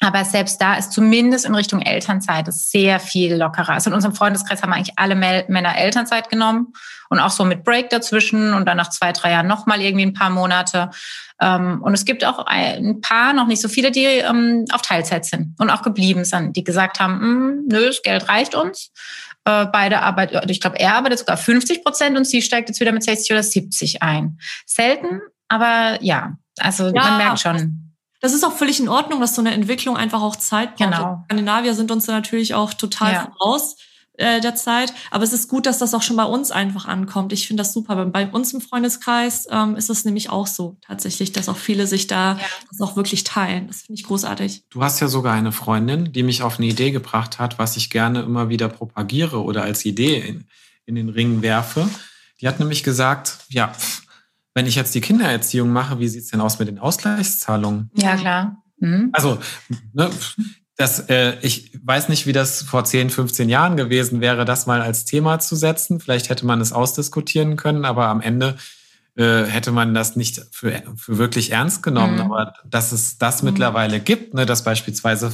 [0.03, 3.75] Aber selbst da ist zumindest in Richtung Elternzeit sehr viel lockerer.
[3.75, 6.73] Also in unserem Freundeskreis haben eigentlich alle Männer Elternzeit genommen
[7.11, 10.15] und auch so mit Break dazwischen und dann nach zwei, drei Jahren nochmal irgendwie ein
[10.15, 10.91] paar Monate.
[11.39, 15.27] Ähm, und es gibt auch ein paar, noch nicht so viele, die ähm, auf Teilzeit
[15.27, 18.93] sind und auch geblieben sind, die gesagt haben, hm, nö, das Geld reicht uns.
[19.45, 22.93] Äh, beide arbeiten, ich glaube, er arbeitet sogar 50 Prozent und sie steigt jetzt wieder
[22.93, 24.39] mit 60 oder 70 ein.
[24.67, 27.95] Selten, aber ja, also ja, man merkt schon.
[28.21, 30.91] Das ist auch völlig in Ordnung, dass so eine Entwicklung einfach auch Zeit braucht.
[30.91, 31.23] Genau.
[31.25, 33.33] Skandinavier sind uns da natürlich auch total ja.
[33.39, 33.77] voraus
[34.21, 34.93] äh, der Zeit.
[35.11, 37.33] Aber es ist gut, dass das auch schon bei uns einfach ankommt.
[37.33, 38.05] Ich finde das super.
[38.07, 42.07] Bei uns im Freundeskreis ähm, ist es nämlich auch so tatsächlich, dass auch viele sich
[42.07, 42.45] da ja.
[42.69, 43.67] das auch wirklich teilen.
[43.67, 44.65] Das finde ich großartig.
[44.71, 47.91] Du hast ja sogar eine Freundin, die mich auf eine Idee gebracht hat, was ich
[47.91, 50.45] gerne immer wieder propagiere oder als Idee in,
[50.85, 51.89] in den Ring werfe.
[52.41, 53.73] Die hat nämlich gesagt, ja,
[54.55, 57.91] wenn ich jetzt die Kindererziehung mache, wie sieht's denn aus mit den Ausgleichszahlungen?
[57.95, 58.63] Ja, klar.
[58.79, 59.11] Mhm.
[59.13, 59.39] Also,
[59.93, 60.11] ne,
[60.81, 64.81] das, äh, ich weiß nicht, wie das vor 10, 15 Jahren gewesen wäre, das mal
[64.81, 66.01] als Thema zu setzen.
[66.01, 68.57] Vielleicht hätte man es ausdiskutieren können, aber am Ende
[69.15, 72.15] äh, hätte man das nicht für, für wirklich ernst genommen.
[72.15, 72.21] Mhm.
[72.21, 73.51] Aber dass es das mhm.
[73.51, 75.33] mittlerweile gibt, ne, dass beispielsweise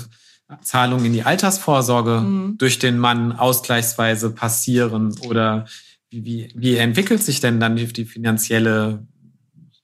[0.62, 2.58] Zahlungen in die Altersvorsorge mhm.
[2.58, 5.66] durch den Mann ausgleichsweise passieren oder
[6.10, 9.06] wie, wie, entwickelt sich denn dann die, die finanzielle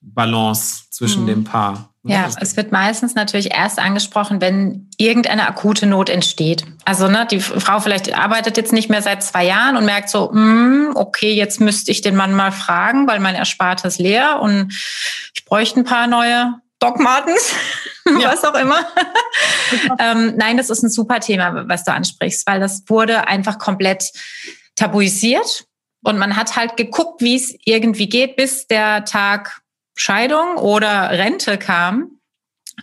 [0.01, 1.27] Balance zwischen mhm.
[1.27, 1.92] dem Paar?
[2.05, 6.65] Ja, es wird meistens natürlich erst angesprochen, wenn irgendeine akute Not entsteht.
[6.83, 10.29] Also ne, die Frau vielleicht arbeitet jetzt nicht mehr seit zwei Jahren und merkt so,
[10.29, 14.73] mm, okay, jetzt müsste ich den Mann mal fragen, weil mein Erspartes leer und
[15.33, 17.53] ich bräuchte ein paar neue Doc Martens,
[18.05, 18.33] ja.
[18.33, 18.85] was auch immer.
[19.97, 24.11] ähm, nein, das ist ein super Thema, was du ansprichst, weil das wurde einfach komplett
[24.75, 25.65] tabuisiert
[26.03, 29.61] und man hat halt geguckt, wie es irgendwie geht, bis der Tag
[29.95, 32.19] Scheidung oder Rente kam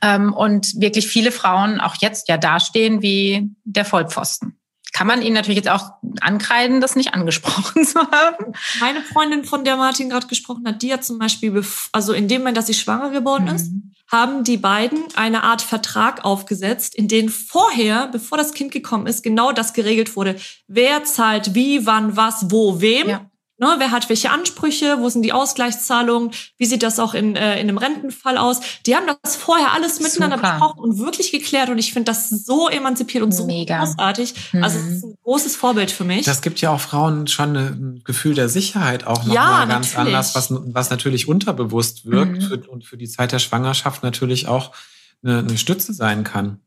[0.03, 4.57] ähm, und wirklich viele Frauen auch jetzt ja dastehen wie der Vollpfosten.
[4.93, 8.53] Kann man ihnen natürlich jetzt auch ankreiden, das nicht angesprochen zu haben.
[8.81, 12.43] Meine Freundin, von der Martin gerade gesprochen hat, die hat zum Beispiel, also in dem
[12.43, 13.55] Moment, dass sie schwanger geworden mhm.
[13.55, 13.73] ist,
[14.11, 19.23] haben die beiden eine Art Vertrag aufgesetzt, in dem vorher, bevor das Kind gekommen ist,
[19.23, 20.37] genau das geregelt wurde.
[20.67, 23.09] Wer zahlt wie, wann, was, wo, wem.
[23.09, 23.30] Ja.
[23.61, 24.97] Ne, wer hat welche Ansprüche?
[25.01, 26.31] Wo sind die Ausgleichszahlungen?
[26.57, 28.61] Wie sieht das auch in, äh, in einem Rentenfall aus?
[28.87, 30.53] Die haben das vorher alles miteinander Super.
[30.53, 31.69] besprochen und wirklich geklärt.
[31.69, 33.81] Und ich finde das so emanzipiert und so Mega.
[33.81, 34.33] großartig.
[34.53, 34.65] Mhm.
[34.65, 36.25] Also es ist ein großes Vorbild für mich.
[36.25, 40.15] Das gibt ja auch Frauen schon ein Gefühl der Sicherheit auch nochmal ja, ganz natürlich.
[40.15, 42.47] anders, was, was natürlich unterbewusst wirkt mhm.
[42.47, 44.73] für, und für die Zeit der Schwangerschaft natürlich auch
[45.23, 46.61] eine, eine Stütze sein kann.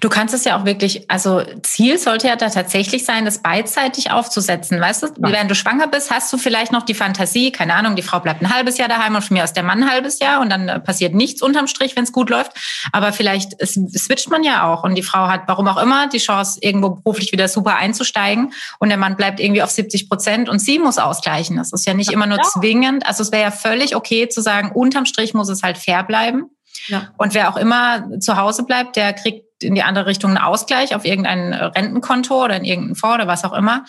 [0.00, 4.10] Du kannst es ja auch wirklich, also Ziel sollte ja da tatsächlich sein, das beidseitig
[4.10, 4.80] aufzusetzen.
[4.80, 5.14] Weißt du, ja.
[5.32, 8.42] während du schwanger bist, hast du vielleicht noch die Fantasie, keine Ahnung, die Frau bleibt
[8.42, 10.68] ein halbes Jahr daheim und von mir aus der Mann ein halbes Jahr und dann
[10.68, 12.52] äh, passiert nichts unterm Strich, wenn es gut läuft.
[12.92, 16.18] Aber vielleicht es, switcht man ja auch und die Frau hat, warum auch immer, die
[16.18, 20.58] Chance, irgendwo beruflich wieder super einzusteigen und der Mann bleibt irgendwie auf 70 Prozent und
[20.58, 21.56] sie muss ausgleichen.
[21.56, 22.44] Das ist ja nicht immer nur ja.
[22.44, 23.06] zwingend.
[23.06, 26.50] Also es wäre ja völlig okay zu sagen, unterm Strich muss es halt fair bleiben.
[26.88, 27.12] Ja.
[27.16, 30.94] Und wer auch immer zu Hause bleibt, der kriegt in die andere Richtung einen Ausgleich
[30.94, 33.84] auf irgendein Rentenkonto oder in irgendeinen Fonds oder was auch immer.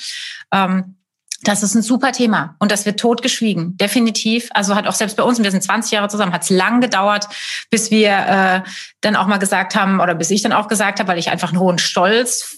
[0.52, 0.96] Ähm,
[1.44, 4.50] das ist ein super Thema und das wird totgeschwiegen, definitiv.
[4.54, 6.82] Also hat auch selbst bei uns, und wir sind 20 Jahre zusammen, hat es lang
[6.82, 7.28] gedauert,
[7.72, 8.62] bis wir äh,
[9.02, 11.50] dann auch mal gesagt haben oder bis ich dann auch gesagt habe, weil ich einfach
[11.50, 12.58] einen hohen Stolz,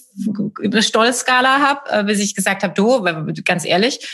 [0.62, 3.02] eine Stolzskala habe, äh, bis ich gesagt habe, du,
[3.44, 4.06] ganz ehrlich.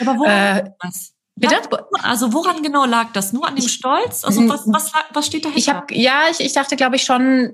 [0.00, 1.12] Aber wo äh, was?
[1.38, 1.56] Bitte?
[2.02, 3.32] Also woran genau lag das?
[3.32, 4.24] Nur an dem Stolz?
[4.24, 5.58] Also was, was, was steht dahinter?
[5.58, 7.52] Ich habe ja, ich, ich dachte, glaube ich schon,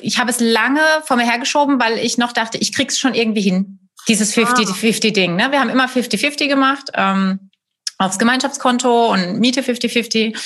[0.00, 3.42] ich habe es lange vor mir hergeschoben, weil ich noch dachte, ich krieg's schon irgendwie
[3.42, 3.78] hin.
[4.08, 5.32] Dieses 50-50-Ding.
[5.32, 5.46] Ah.
[5.46, 5.52] Ne?
[5.52, 6.90] Wir haben immer 50-50 gemacht.
[6.94, 7.50] Ähm,
[7.98, 10.36] aufs Gemeinschaftskonto und Miete 50-50.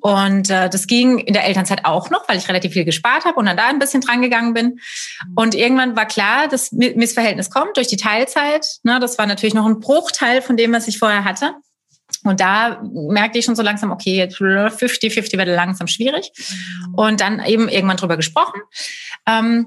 [0.00, 3.36] Und äh, das ging in der Elternzeit auch noch, weil ich relativ viel gespart habe
[3.36, 4.80] und dann da ein bisschen dran gegangen bin.
[5.34, 8.66] Und irgendwann war klar, das Missverhältnis kommt durch die Teilzeit.
[8.82, 9.00] Ne?
[9.00, 11.54] Das war natürlich noch ein Bruchteil von dem, was ich vorher hatte.
[12.24, 16.32] Und da merkte ich schon so langsam, okay, jetzt 50-50 wird langsam schwierig.
[16.36, 16.94] Mhm.
[16.94, 18.60] Und dann eben irgendwann drüber gesprochen.
[19.26, 19.66] Ähm,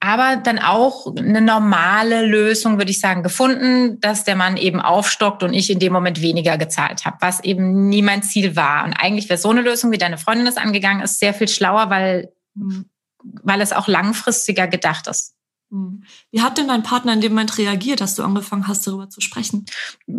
[0.00, 5.42] aber dann auch eine normale Lösung, würde ich sagen, gefunden, dass der Mann eben aufstockt
[5.42, 8.84] und ich in dem Moment weniger gezahlt habe, was eben nie mein Ziel war.
[8.84, 11.90] Und eigentlich wäre so eine Lösung, wie deine Freundin es angegangen ist, sehr viel schlauer,
[11.90, 12.32] weil,
[13.42, 15.34] weil es auch langfristiger gedacht ist.
[15.70, 16.04] Mhm.
[16.30, 19.20] Wie hat denn dein Partner in dem Moment reagiert, dass du angefangen hast, darüber zu
[19.20, 19.66] sprechen?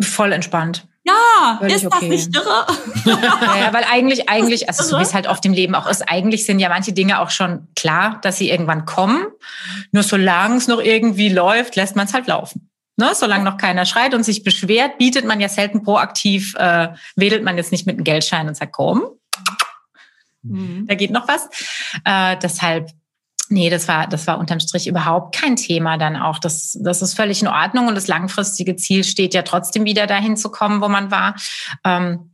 [0.00, 0.86] Voll entspannt.
[1.02, 1.96] Ja, Völlig ist okay.
[2.00, 2.66] das nicht irre?
[3.06, 6.44] ja, weil eigentlich, eigentlich, also so wie es halt oft im Leben auch ist, eigentlich
[6.44, 9.26] sind ja manche Dinge auch schon klar, dass sie irgendwann kommen.
[9.92, 12.70] Nur solange es noch irgendwie läuft, lässt man es halt laufen.
[12.96, 13.14] Ne?
[13.14, 17.56] Solange noch keiner schreit und sich beschwert, bietet man ja selten proaktiv, äh, wedelt man
[17.56, 19.04] jetzt nicht mit einem Geldschein und sagt, komm,
[20.42, 20.86] mhm.
[20.86, 21.48] da geht noch was.
[22.04, 22.90] Äh, deshalb
[23.52, 26.38] Nee, das war, das war unterm Strich überhaupt kein Thema dann auch.
[26.38, 30.36] Das, das ist völlig in Ordnung und das langfristige Ziel steht ja trotzdem wieder dahin
[30.36, 31.34] zu kommen, wo man war.
[31.84, 32.29] Ähm,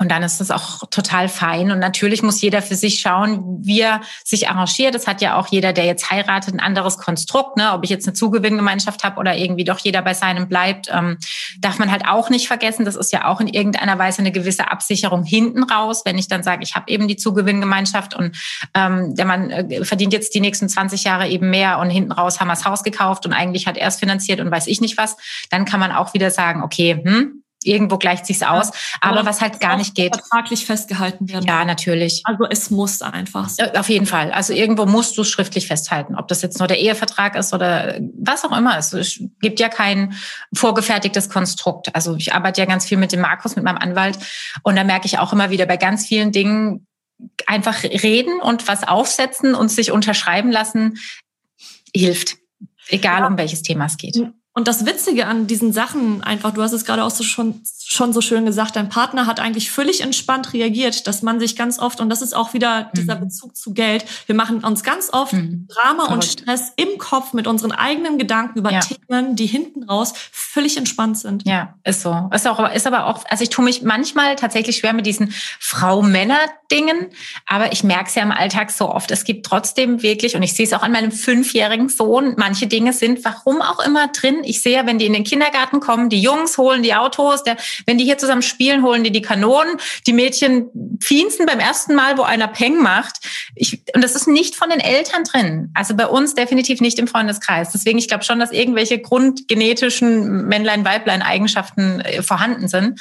[0.00, 1.70] und dann ist das auch total fein.
[1.70, 4.94] Und natürlich muss jeder für sich schauen, wie er sich arrangiert.
[4.94, 7.58] Das hat ja auch jeder, der jetzt heiratet, ein anderes Konstrukt.
[7.58, 7.70] Ne?
[7.74, 11.18] Ob ich jetzt eine Zugewinngemeinschaft habe oder irgendwie doch jeder bei seinem bleibt, ähm,
[11.60, 12.86] darf man halt auch nicht vergessen.
[12.86, 16.00] Das ist ja auch in irgendeiner Weise eine gewisse Absicherung hinten raus.
[16.06, 18.34] Wenn ich dann sage, ich habe eben die Zugewinngemeinschaft und
[18.72, 22.40] ähm, der Mann äh, verdient jetzt die nächsten 20 Jahre eben mehr und hinten raus
[22.40, 24.96] haben wir das Haus gekauft und eigentlich hat er es finanziert und weiß ich nicht
[24.96, 25.18] was,
[25.50, 28.70] dann kann man auch wieder sagen, okay, hm, Irgendwo gleicht sich's aus,
[29.02, 30.16] aber was halt gar nicht geht.
[30.16, 31.44] Vertraglich festgehalten werden.
[31.46, 32.22] Ja, natürlich.
[32.24, 33.50] Also es muss einfach.
[33.50, 33.62] So.
[33.64, 34.32] Auf jeden Fall.
[34.32, 37.98] Also irgendwo musst du es schriftlich festhalten, ob das jetzt nur der Ehevertrag ist oder
[38.18, 38.78] was auch immer.
[38.78, 40.14] Es gibt ja kein
[40.54, 41.94] vorgefertigtes Konstrukt.
[41.94, 44.18] Also ich arbeite ja ganz viel mit dem Markus, mit meinem Anwalt,
[44.62, 46.86] und da merke ich auch immer wieder bei ganz vielen Dingen
[47.46, 50.98] einfach reden und was aufsetzen und sich unterschreiben lassen
[51.94, 52.36] hilft.
[52.88, 53.26] Egal, ja.
[53.26, 54.16] um welches Thema es geht.
[54.52, 58.12] Und das Witzige an diesen Sachen einfach, du hast es gerade auch so schon, schon
[58.12, 62.00] so schön gesagt, dein Partner hat eigentlich völlig entspannt reagiert, dass man sich ganz oft,
[62.00, 62.88] und das ist auch wieder mhm.
[62.96, 65.66] dieser Bezug zu Geld, wir machen uns ganz oft mhm.
[65.68, 66.12] Drama Verrückt.
[66.12, 68.78] und Stress im Kopf mit unseren eigenen Gedanken über ja.
[68.78, 71.44] Themen, die hinten raus völlig entspannt sind.
[71.46, 72.30] Ja, ist so.
[72.32, 77.08] Ist, auch, ist aber auch, also ich tue mich manchmal tatsächlich schwer mit diesen Frau-Männer-Dingen,
[77.46, 79.10] aber ich merke es ja im Alltag so oft.
[79.10, 82.92] Es gibt trotzdem wirklich, und ich sehe es auch an meinem fünfjährigen Sohn, manche Dinge
[82.92, 86.56] sind, warum auch immer drin, ich sehe, wenn die in den Kindergarten kommen, die Jungs
[86.56, 89.76] holen die Autos, der, wenn die hier zusammen spielen, holen die die Kanonen.
[90.06, 90.68] Die Mädchen
[91.00, 93.16] fiensten beim ersten Mal, wo einer Peng macht.
[93.54, 95.70] Ich, und das ist nicht von den Eltern drin.
[95.74, 97.72] Also bei uns definitiv nicht im Freundeskreis.
[97.72, 103.00] Deswegen, ich glaube schon, dass irgendwelche grundgenetischen Männlein-Weiblein-Eigenschaften äh, vorhanden sind.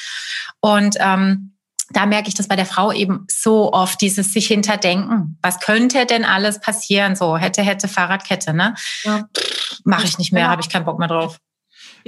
[0.61, 1.53] Und ähm,
[1.91, 5.37] da merke ich das bei der Frau eben so oft, dieses sich hinterdenken.
[5.41, 7.15] Was könnte denn alles passieren?
[7.15, 8.75] So, hätte, hätte, Fahrradkette, ne?
[9.03, 9.27] Ja.
[9.83, 10.49] Mache ich nicht mehr, ja.
[10.49, 11.39] habe ich keinen Bock mehr drauf.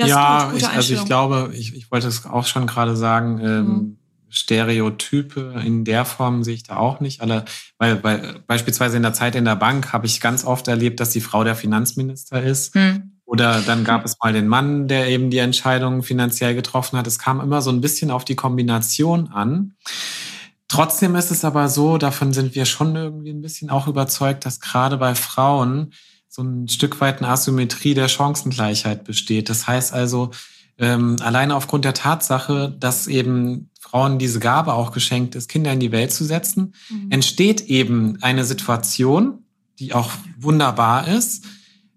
[0.08, 3.66] Ja, ja ich, also ich glaube, ich, ich wollte es auch schon gerade sagen, ähm,
[3.66, 3.98] mhm.
[4.30, 7.22] Stereotype in der Form sehe ich da auch nicht.
[7.22, 7.46] Alle,
[7.78, 11.10] weil, weil beispielsweise in der Zeit in der Bank habe ich ganz oft erlebt, dass
[11.10, 12.74] die Frau der Finanzminister ist.
[12.76, 17.08] Mhm Oder dann gab es mal den Mann, der eben die Entscheidung finanziell getroffen hat.
[17.08, 19.74] Es kam immer so ein bisschen auf die Kombination an.
[20.70, 24.62] Trotzdem ist es aber so, davon sind wir schon irgendwie ein bisschen auch überzeugt, dass
[24.62, 25.92] gerade bei Frauen
[26.32, 29.50] so ein Stück weit eine Asymmetrie der Chancengleichheit besteht.
[29.50, 30.32] Das heißt also,
[30.78, 35.82] ähm, alleine aufgrund der Tatsache, dass eben Frauen diese Gabe auch geschenkt ist, Kinder in
[35.82, 37.12] die Welt zu setzen, mhm.
[37.12, 39.44] entsteht eben eine Situation,
[39.78, 41.44] die auch wunderbar ist,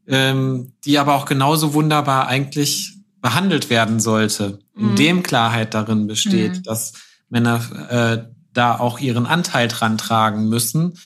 [0.09, 4.91] ähm, die aber auch genauso wunderbar eigentlich behandelt werden sollte, mhm.
[4.91, 6.63] indem Klarheit darin besteht, mhm.
[6.65, 6.95] dass
[7.29, 10.99] Männer äh, da auch ihren Anteil dran tragen müssen.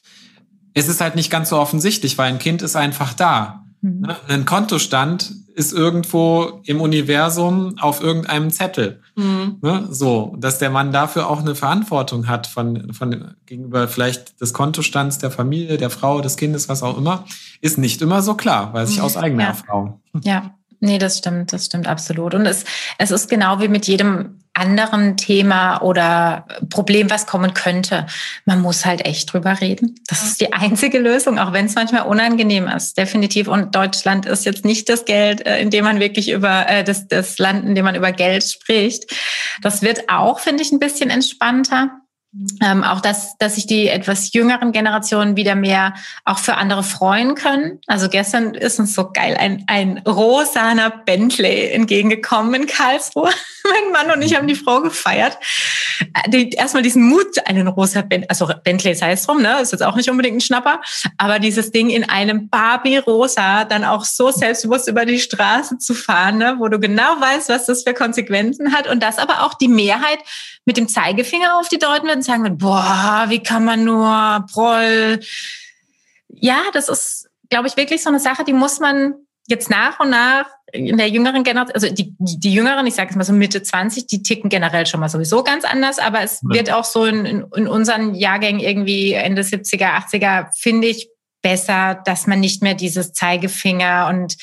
[0.74, 3.64] Es ist halt nicht ganz so offensichtlich, weil ein Kind ist einfach da.
[3.80, 4.00] Mhm.
[4.00, 4.16] Ne?
[4.28, 9.02] Ein Kontostand ist irgendwo im Universum auf irgendeinem Zettel.
[9.16, 9.56] Mhm.
[9.60, 9.88] Ne?
[9.90, 15.18] So, dass der Mann dafür auch eine Verantwortung hat von, von gegenüber vielleicht des Kontostands
[15.18, 17.24] der Familie, der Frau, des Kindes, was auch immer,
[17.60, 19.04] ist nicht immer so klar, weiß ich mhm.
[19.04, 19.48] aus eigener ja.
[19.48, 20.00] Erfahrung.
[20.22, 22.34] Ja, nee, das stimmt, das stimmt absolut.
[22.34, 22.64] Und es,
[22.98, 28.06] es ist genau wie mit jedem anderen Thema oder Problem, was kommen könnte.
[28.44, 29.94] Man muss halt echt drüber reden.
[30.08, 33.48] Das ist die einzige Lösung, auch wenn es manchmal unangenehm ist, definitiv.
[33.48, 37.06] Und Deutschland ist jetzt nicht das Geld, äh, in dem man wirklich über äh, das,
[37.06, 39.04] das Land, in dem man über Geld spricht.
[39.62, 41.90] Das wird auch, finde ich, ein bisschen entspannter.
[42.62, 45.94] Ähm, auch dass, dass sich die etwas jüngeren Generationen wieder mehr
[46.26, 47.80] auch für andere freuen können.
[47.86, 53.30] Also gestern ist uns so geil ein, ein rosaner Bentley entgegengekommen in Karlsruhe.
[53.64, 55.38] mein Mann und ich haben die Frau gefeiert.
[56.00, 59.60] Äh, die, erstmal diesen Mut, einen rosa Bentley, also Bentley heißt drum, ne?
[59.60, 60.80] Ist jetzt auch nicht unbedingt ein Schnapper,
[61.16, 66.38] aber dieses Ding in einem Barbie-Rosa dann auch so selbstbewusst über die Straße zu fahren,
[66.38, 66.56] ne?
[66.58, 70.18] wo du genau weißt, was das für Konsequenzen hat und das aber auch die Mehrheit
[70.68, 74.44] mit dem Zeigefinger auf die deuten wird und sagen wird, boah, wie kann man nur,
[74.52, 75.18] Proll.
[76.28, 79.14] Ja, das ist, glaube ich, wirklich so eine Sache, die muss man
[79.46, 83.16] jetzt nach und nach in der jüngeren Generation, also die, die Jüngeren, ich sage es
[83.16, 86.58] mal so Mitte 20, die ticken generell schon mal sowieso ganz anders, aber es ja.
[86.58, 91.08] wird auch so in, in, in unseren Jahrgängen irgendwie Ende 70er, 80er, finde ich
[91.40, 94.36] besser, dass man nicht mehr dieses Zeigefinger und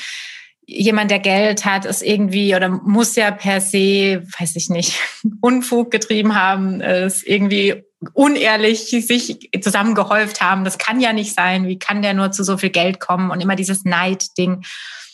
[0.67, 4.99] jemand, der Geld hat, ist irgendwie oder muss ja per se, weiß ich nicht,
[5.41, 10.63] Unfug getrieben haben, ist irgendwie unehrlich sich zusammengehäuft haben.
[10.63, 11.67] Das kann ja nicht sein.
[11.67, 13.31] Wie kann der nur zu so viel Geld kommen?
[13.31, 14.63] Und immer dieses Neid-Ding.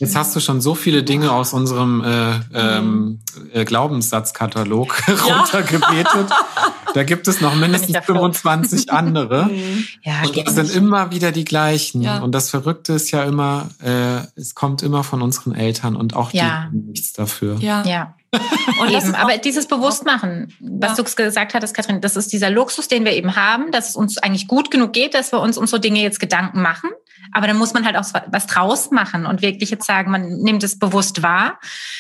[0.01, 3.19] Jetzt hast du schon so viele Dinge aus unserem äh, ähm,
[3.53, 5.13] äh, Glaubenssatzkatalog ja.
[5.13, 6.31] runtergebetet.
[6.95, 9.21] da gibt es noch mindestens 25 andere.
[9.51, 9.85] Mhm.
[10.03, 12.01] ja, und das sind immer wieder die gleichen.
[12.01, 12.19] Ja.
[12.19, 16.31] Und das Verrückte ist ja immer, äh, es kommt immer von unseren Eltern und auch
[16.31, 16.69] die ja.
[16.71, 17.57] nichts dafür.
[17.59, 17.83] Ja.
[17.83, 18.15] ja.
[18.79, 21.03] Und eben, aber dieses Bewusstmachen, was ja.
[21.03, 24.17] du gesagt hattest, Kathrin, das ist dieser Luxus, den wir eben haben, dass es uns
[24.17, 26.89] eigentlich gut genug geht, dass wir uns um so Dinge jetzt Gedanken machen.
[27.33, 30.63] Aber dann muss man halt auch was draus machen und wirklich jetzt sagen, man nimmt
[30.63, 31.59] es bewusst wahr,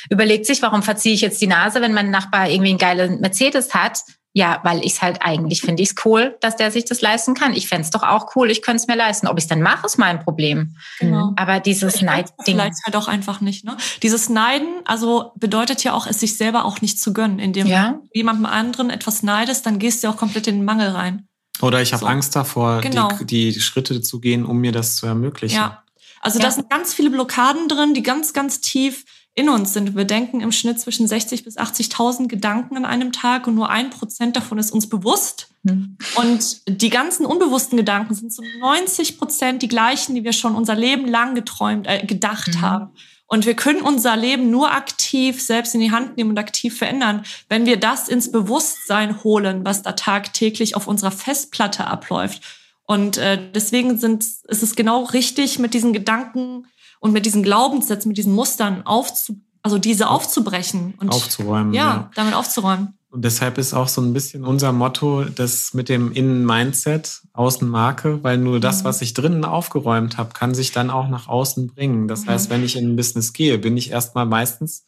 [0.09, 3.73] überlegt sich, warum verziehe ich jetzt die Nase, wenn mein Nachbar irgendwie einen geilen Mercedes
[3.73, 3.99] hat
[4.33, 7.33] ja, weil ich es halt eigentlich finde ich es cool, dass der sich das leisten
[7.33, 7.53] kann.
[7.53, 9.27] Ich fände es doch auch cool, ich könnte es mir leisten.
[9.27, 10.75] Ob ich es dann mache, ist mein Problem.
[10.99, 11.33] Genau.
[11.35, 12.55] Aber dieses Neid-Ding.
[12.55, 13.65] Vielleicht halt auch einfach nicht.
[13.65, 13.75] Ne?
[14.01, 17.39] Dieses Neiden, also bedeutet ja auch, es sich selber auch nicht zu gönnen.
[17.39, 17.91] Indem ja.
[17.91, 21.27] du jemandem anderen etwas neidest, dann gehst du auch komplett in den Mangel rein.
[21.61, 22.07] Oder ich habe so.
[22.07, 23.09] Angst davor, genau.
[23.21, 25.57] die, die Schritte zu gehen, um mir das zu ermöglichen.
[25.57, 25.83] Ja.
[26.21, 26.45] Also ja.
[26.45, 29.03] da sind ganz viele Blockaden drin, die ganz, ganz tief
[29.41, 29.95] in uns sind.
[29.95, 33.89] Wir denken im Schnitt zwischen 60 bis 80.000 Gedanken an einem Tag und nur ein
[33.89, 35.49] Prozent davon ist uns bewusst.
[35.63, 35.97] Mhm.
[36.15, 40.75] Und die ganzen unbewussten Gedanken sind zu 90 Prozent die gleichen, die wir schon unser
[40.75, 42.61] Leben lang geträumt, äh, gedacht mhm.
[42.61, 42.89] haben.
[43.25, 47.23] Und wir können unser Leben nur aktiv selbst in die Hand nehmen und aktiv verändern,
[47.49, 52.41] wenn wir das ins Bewusstsein holen, was da tagtäglich auf unserer Festplatte abläuft.
[52.85, 56.67] Und äh, deswegen sind, ist es genau richtig, mit diesen Gedanken
[57.01, 61.73] und mit diesen Glaubenssätzen, mit diesen Mustern aufzu, also diese aufzubrechen und aufzuräumen.
[61.73, 62.93] Ja, ja, damit aufzuräumen.
[63.09, 68.37] Und deshalb ist auch so ein bisschen unser Motto, das mit dem Innen-Mindset, Außen-Marke, weil
[68.37, 68.85] nur das, mhm.
[68.85, 72.07] was ich drinnen aufgeräumt habe, kann sich dann auch nach außen bringen.
[72.07, 72.29] Das mhm.
[72.29, 74.85] heißt, wenn ich in ein Business gehe, bin ich erstmal meistens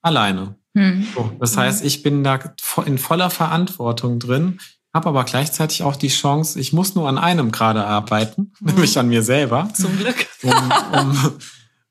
[0.00, 0.54] alleine.
[0.72, 1.06] Mhm.
[1.14, 1.60] So, das mhm.
[1.60, 2.38] heißt, ich bin da
[2.86, 4.60] in voller Verantwortung drin
[4.98, 8.66] habe aber gleichzeitig auch die Chance, ich muss nur an einem gerade arbeiten, mhm.
[8.72, 9.68] nämlich an mir selber.
[9.74, 10.26] Zum Glück.
[10.42, 11.32] Um, um,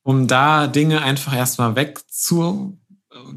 [0.03, 2.77] um da Dinge einfach erstmal weg zu,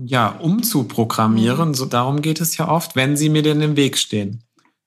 [0.05, 1.69] ja, umzuprogrammieren.
[1.69, 1.75] Mhm.
[1.75, 4.43] So, darum geht es ja oft, wenn sie mir denn im Weg stehen.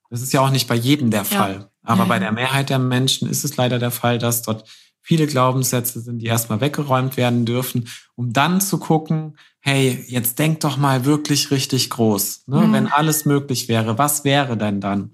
[0.10, 1.54] Das ist ja auch nicht bei jedem der Fall.
[1.54, 1.70] Ja.
[1.84, 4.70] Aber bei der Mehrheit der Menschen ist es leider der Fall, dass dort
[5.02, 10.60] viele Glaubenssätze sind, die erstmal weggeräumt werden dürfen, um dann zu gucken, hey, jetzt denk
[10.60, 12.44] doch mal wirklich richtig groß.
[12.48, 12.62] Ne?
[12.62, 12.74] Mhm.
[12.74, 15.14] Wenn alles möglich wäre, was wäre denn dann?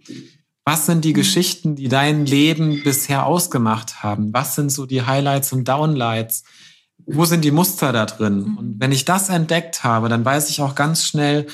[0.65, 1.17] Was sind die mhm.
[1.17, 4.33] Geschichten, die dein Leben bisher ausgemacht haben?
[4.33, 6.43] Was sind so die Highlights und Downlights?
[7.11, 8.43] wo sind die Muster da drin?
[8.43, 8.57] Mhm.
[8.57, 11.47] Und wenn ich das entdeckt habe, dann weiß ich auch ganz schnell,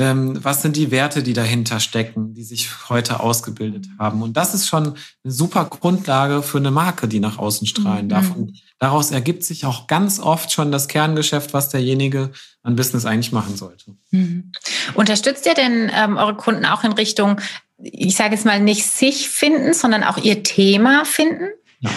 [0.00, 4.22] was sind die Werte, die dahinter stecken, die sich heute ausgebildet haben.
[4.22, 4.94] Und das ist schon
[5.24, 8.08] eine super Grundlage für eine Marke, die nach außen strahlen Mhm.
[8.08, 8.36] darf.
[8.36, 12.30] Und daraus ergibt sich auch ganz oft schon das Kerngeschäft, was derjenige
[12.62, 13.96] an Business eigentlich machen sollte.
[14.12, 14.52] Mhm.
[14.94, 17.40] Unterstützt ihr denn ähm, eure Kunden auch in Richtung,
[17.78, 21.48] ich sage jetzt mal, nicht sich finden, sondern auch ihr Thema finden?
[21.80, 21.90] Ja.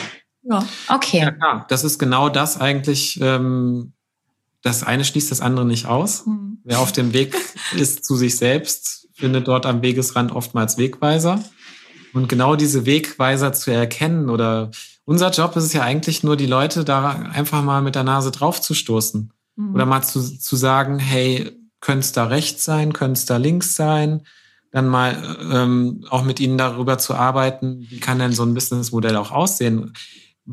[0.87, 1.19] Okay.
[1.19, 1.65] Ja, klar.
[1.69, 3.19] Das ist genau das eigentlich.
[3.21, 3.93] Ähm,
[4.61, 6.25] das eine schließt das andere nicht aus.
[6.25, 6.59] Mhm.
[6.63, 7.35] Wer auf dem Weg
[7.75, 11.43] ist zu sich selbst, findet dort am Wegesrand oftmals Wegweiser.
[12.13, 14.71] Und genau diese Wegweiser zu erkennen oder
[15.05, 18.31] unser Job ist es ja eigentlich nur, die Leute da einfach mal mit der Nase
[18.31, 19.31] drauf zu stoßen.
[19.55, 19.75] Mhm.
[19.75, 23.75] Oder mal zu, zu sagen, hey, könnte es da rechts sein, könnte es da links
[23.75, 24.21] sein?
[24.71, 29.17] Dann mal ähm, auch mit ihnen darüber zu arbeiten, wie kann denn so ein Businessmodell
[29.17, 29.93] auch aussehen?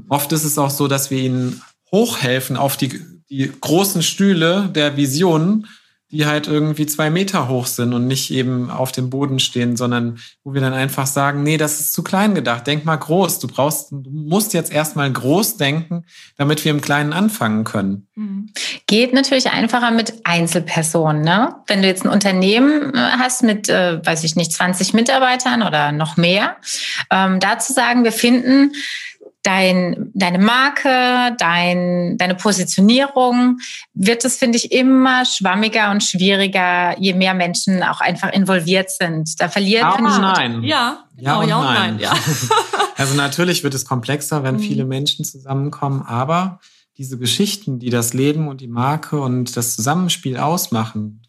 [0.09, 3.01] Oft ist es auch so, dass wir ihnen hochhelfen auf die,
[3.31, 5.67] die großen Stühle der Visionen,
[6.11, 10.19] die halt irgendwie zwei Meter hoch sind und nicht eben auf dem Boden stehen, sondern
[10.43, 12.67] wo wir dann einfach sagen, nee, das ist zu klein gedacht.
[12.67, 13.41] Denk mal groß.
[13.41, 16.07] Du brauchst, du musst jetzt erstmal groß denken,
[16.39, 18.09] damit wir im Kleinen anfangen können.
[18.15, 18.51] Mhm.
[18.87, 21.21] Geht natürlich einfacher mit Einzelpersonen.
[21.21, 21.55] Ne?
[21.67, 25.93] Wenn du jetzt ein Unternehmen äh, hast mit, äh, weiß ich nicht, 20 Mitarbeitern oder
[25.93, 26.57] noch mehr,
[27.11, 28.73] ähm, da zu sagen, wir finden
[29.43, 33.59] dein, deine Marke, dein, deine Positionierung,
[33.95, 39.41] wird es, finde ich, immer schwammiger und schwieriger, je mehr Menschen auch einfach involviert sind.
[39.41, 40.63] Da verliert, Ja und ich, nein.
[40.65, 41.91] Ja, Ja genau, und ja und nein.
[41.97, 42.15] nein, ja.
[42.97, 44.61] Also natürlich wird es komplexer, wenn Mhm.
[44.61, 46.59] viele Menschen zusammenkommen, aber
[46.97, 51.23] diese Geschichten, die das Leben und die Marke und das Zusammenspiel ausmachen,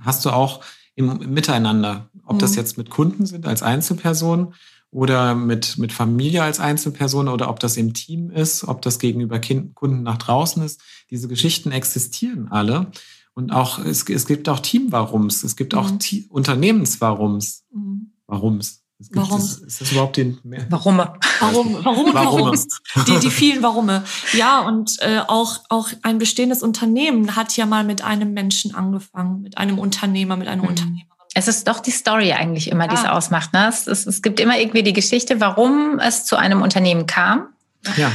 [0.00, 0.60] hast du auch
[0.96, 2.10] im, im Miteinander.
[2.26, 2.56] Ob das Mhm.
[2.58, 4.54] jetzt mit Kunden sind als Einzelperson
[4.92, 9.38] oder mit, mit Familie als Einzelperson oder ob das im Team ist, ob das gegenüber
[9.38, 10.80] kind, Kunden nach draußen ist.
[11.10, 12.90] Diese Geschichten existieren alle.
[13.34, 15.98] Und auch, es, es gibt auch Team-Warums, es gibt auch Mhm.
[16.00, 17.64] Te- Unternehmens-Warums.
[17.72, 18.12] Mhm.
[18.26, 18.82] Warums.
[18.98, 19.38] Es gibt, Warum?
[19.40, 20.66] Ist, ist das überhaupt den mehr?
[20.68, 20.98] warum?
[20.98, 22.14] Warum, warum, Warum?
[22.14, 22.58] warum?
[23.06, 24.04] Die, die vielen Warume.
[24.34, 29.40] Ja, und äh, auch, auch ein bestehendes Unternehmen hat ja mal mit einem Menschen angefangen,
[29.40, 30.68] mit einem Unternehmer, mit einer Mhm.
[30.68, 31.06] Unternehmerin.
[31.34, 33.12] Es ist doch die Story eigentlich immer, die es Ja.
[33.12, 33.52] ausmacht.
[33.52, 33.68] Ne?
[33.68, 37.48] Es, es, es gibt immer irgendwie die Geschichte, warum es zu einem Unternehmen kam.
[37.96, 38.10] Ja.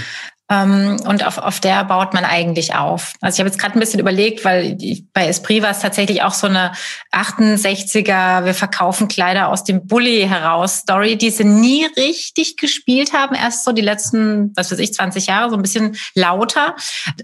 [0.47, 3.13] Ähm, und auf, auf der baut man eigentlich auf.
[3.19, 6.21] Also ich habe jetzt gerade ein bisschen überlegt, weil die, bei Esprit war es tatsächlich
[6.21, 6.71] auch so eine
[7.11, 13.33] 68er, wir verkaufen Kleider aus dem Bulli heraus Story, die sie nie richtig gespielt haben,
[13.33, 16.75] erst so die letzten, was weiß ich, 20 Jahre, so ein bisschen lauter,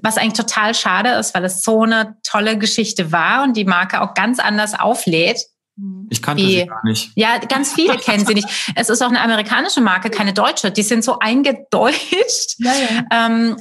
[0.01, 4.01] was eigentlich total schade ist, weil es so eine tolle Geschichte war und die Marke
[4.01, 5.41] auch ganz anders auflädt.
[6.09, 7.11] Ich kannte Die- sie gar nicht.
[7.15, 8.47] Ja, ganz viele kennen sie nicht.
[8.75, 10.71] Es ist auch eine amerikanische Marke, keine deutsche.
[10.71, 12.55] Die sind so eingedeutscht.
[12.59, 13.27] Ja, ja.
[13.27, 13.57] Ähm,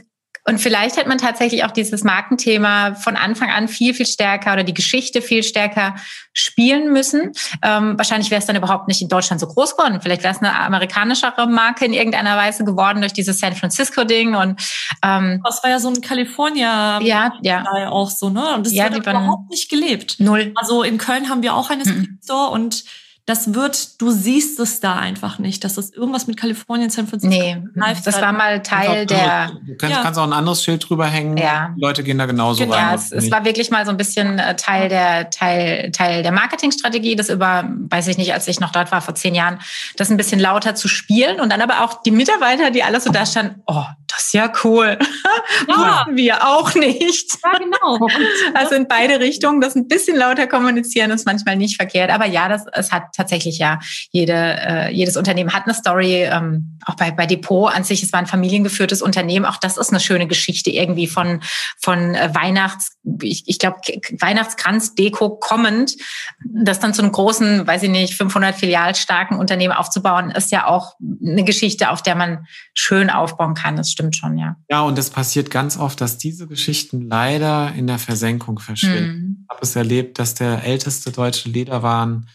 [0.46, 4.64] und vielleicht hätte man tatsächlich auch dieses Markenthema von Anfang an viel, viel stärker oder
[4.64, 5.94] die Geschichte viel stärker
[6.32, 7.32] spielen müssen.
[7.62, 10.00] Ähm, wahrscheinlich wäre es dann überhaupt nicht in Deutschland so groß geworden.
[10.02, 14.34] Vielleicht wäre es eine amerikanischere Marke in irgendeiner Weise geworden durch dieses San Francisco-Ding.
[14.34, 14.60] Und
[15.04, 18.54] ähm, Das war ja so ein California ja, ja, auch so, ne?
[18.54, 20.16] Und das Ja, wird überhaupt nicht gelebt.
[20.18, 20.52] null.
[20.54, 22.18] Also in Köln haben wir auch einen Mhm.
[22.24, 22.84] Store und
[23.30, 27.34] das wird, du siehst es da einfach nicht, dass das irgendwas mit Kalifornien, San Francisco.
[27.34, 30.02] Nee, Lifestyle- das war mal Teil der, Du kannst, Ja.
[30.02, 31.36] kannst auch ein anderes Schild drüber hängen.
[31.36, 31.72] Ja.
[31.76, 32.74] Die Leute gehen da genauso Genau.
[32.76, 32.94] rein.
[32.94, 37.16] Es, es war wirklich mal so ein bisschen äh, Teil der Teil Teil der Marketingstrategie,
[37.16, 39.60] das über, weiß ich nicht, als ich noch dort war vor zehn Jahren,
[39.96, 43.10] das ein bisschen lauter zu spielen und dann aber auch die Mitarbeiter, die alle so
[43.10, 44.98] da standen, oh, das ist ja cool,
[45.68, 45.76] Ja.
[45.76, 47.38] Wussten wir auch nicht.
[47.44, 48.08] Ja, genau.
[48.54, 52.48] Also in beide Richtungen, das ein bisschen lauter kommunizieren ist manchmal nicht verkehrt, aber ja,
[52.48, 53.78] das es hat tatsächlich ja
[54.10, 56.24] jede äh, jedes Unternehmen hat eine Story.
[56.24, 59.90] Ähm, auch bei bei Depot an sich, es war ein familiengeführtes Unternehmen, auch das ist
[59.90, 61.40] eine schöne Geschichte irgendwie von
[61.80, 63.78] von äh, Weihnachts ich, ich glaube
[64.18, 65.96] Weihnachtskranz-Deko kommend,
[66.44, 70.66] das dann zu einem großen, weiß ich nicht, 500 Filial starken Unternehmen aufzubauen, ist ja
[70.66, 73.76] auch eine Geschichte, auf der man schön aufbauen kann.
[73.76, 74.56] Das stimmt schon, ja.
[74.68, 79.20] Ja, und es passiert ganz oft, dass diese Geschichten leider in der Versenkung verschwinden.
[79.20, 79.36] Mhm.
[79.44, 82.28] Ich habe es erlebt, dass der älteste deutsche Lederwaren,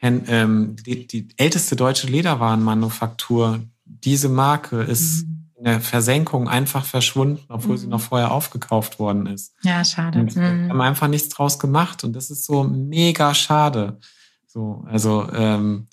[0.00, 5.34] ähm, die, die älteste deutsche Lederwarenmanufaktur, diese Marke ist Mhm.
[5.58, 7.90] in der Versenkung einfach verschwunden, obwohl sie Mhm.
[7.92, 9.54] noch vorher aufgekauft worden ist.
[9.62, 10.20] Ja, schade.
[10.20, 10.70] Und wir Mhm.
[10.70, 13.98] haben einfach nichts draus gemacht und das ist so mega schade.
[14.46, 15.88] So, also ähm,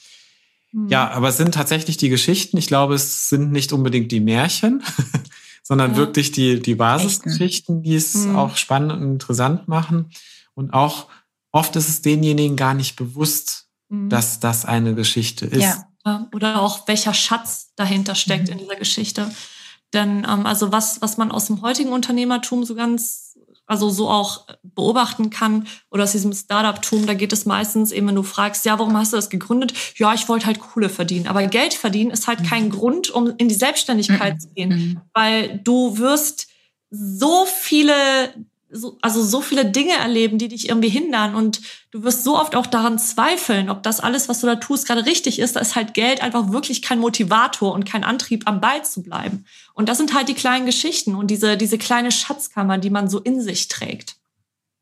[0.71, 0.89] Mhm.
[0.89, 2.57] ja, aber es sind tatsächlich die Geschichten.
[2.57, 4.83] Ich glaube, es sind nicht unbedingt die Märchen,
[5.63, 5.97] sondern Ja.
[5.97, 8.35] wirklich die, die Basisgeschichten, die es Mhm.
[8.35, 10.11] auch spannend und interessant machen.
[10.53, 11.07] Und auch
[11.51, 14.09] oft ist es denjenigen gar nicht bewusst, Mhm.
[14.09, 15.61] dass das eine Geschichte ist.
[15.61, 15.88] Ja.
[16.05, 18.53] Ja, Oder auch welcher Schatz dahinter steckt Mhm.
[18.53, 19.31] in dieser Geschichte.
[19.93, 24.45] Denn ähm, also was, was man aus dem heutigen Unternehmertum so ganz, also so auch
[24.61, 28.77] beobachten kann oder aus diesem Startup-Tum, da geht es meistens eben, wenn du fragst, ja,
[28.77, 29.73] warum hast du das gegründet?
[29.95, 31.25] Ja, ich wollte halt Kohle verdienen.
[31.25, 32.71] Aber Geld verdienen ist halt kein mhm.
[32.71, 34.39] Grund, um in die Selbstständigkeit mhm.
[34.39, 35.01] zu gehen, mhm.
[35.13, 36.49] weil du wirst
[36.91, 37.93] so viele
[38.76, 41.61] so, also so viele Dinge erleben, die dich irgendwie hindern und
[41.91, 45.05] du wirst so oft auch daran zweifeln, ob das alles, was du da tust, gerade
[45.05, 45.55] richtig ist.
[45.55, 49.45] Da ist halt Geld einfach wirklich kein Motivator und kein Antrieb, am Ball zu bleiben.
[49.73, 53.19] Und das sind halt die kleinen Geschichten und diese, diese kleine Schatzkammer, die man so
[53.19, 54.17] in sich trägt.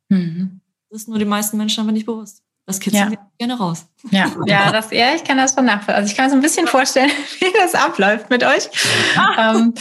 [0.10, 0.62] Mhm.
[0.90, 2.44] Das ist nur den meisten Menschen aber nicht bewusst.
[2.66, 3.18] Das kitzeln ja.
[3.38, 3.88] gerne raus.
[4.10, 5.96] Ja, ja, das, ja, ich kann das schon nachvollziehen.
[5.96, 8.70] Also ich kann mir so ein bisschen vorstellen, wie das abläuft mit euch.
[9.18, 9.56] Ah.
[9.56, 9.74] Ähm,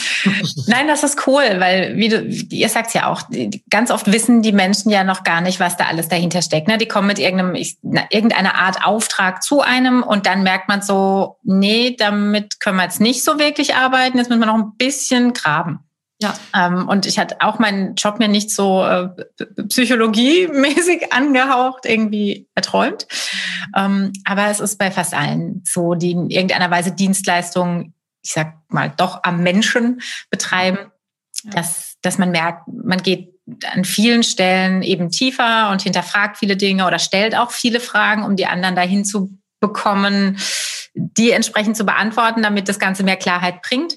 [0.66, 3.22] nein, das ist cool, weil wie du, ihr sagt ja auch,
[3.70, 6.66] ganz oft wissen die Menschen ja noch gar nicht, was da alles dahinter steckt.
[6.66, 6.76] Ne?
[6.76, 7.54] Die kommen mit irgendeinem,
[8.10, 13.00] irgendeiner Art Auftrag zu einem und dann merkt man so, nee, damit können wir jetzt
[13.00, 14.18] nicht so wirklich arbeiten.
[14.18, 15.84] Jetzt müssen wir noch ein bisschen graben.
[16.22, 16.34] Ja.
[16.54, 19.08] Ähm, und ich hatte auch meinen Job mir nicht so äh,
[19.68, 23.08] psychologiemäßig angehaucht, irgendwie erträumt.
[23.76, 28.54] Ähm, aber es ist bei fast allen so, die in irgendeiner Weise Dienstleistungen, ich sag
[28.68, 30.00] mal, doch am Menschen
[30.30, 30.78] betreiben,
[31.42, 31.50] ja.
[31.50, 33.32] dass, dass man merkt, man geht
[33.64, 38.36] an vielen Stellen eben tiefer und hinterfragt viele Dinge oder stellt auch viele Fragen, um
[38.36, 40.38] die anderen dahin zu bekommen,
[40.94, 43.94] die entsprechend zu beantworten, damit das Ganze mehr Klarheit bringt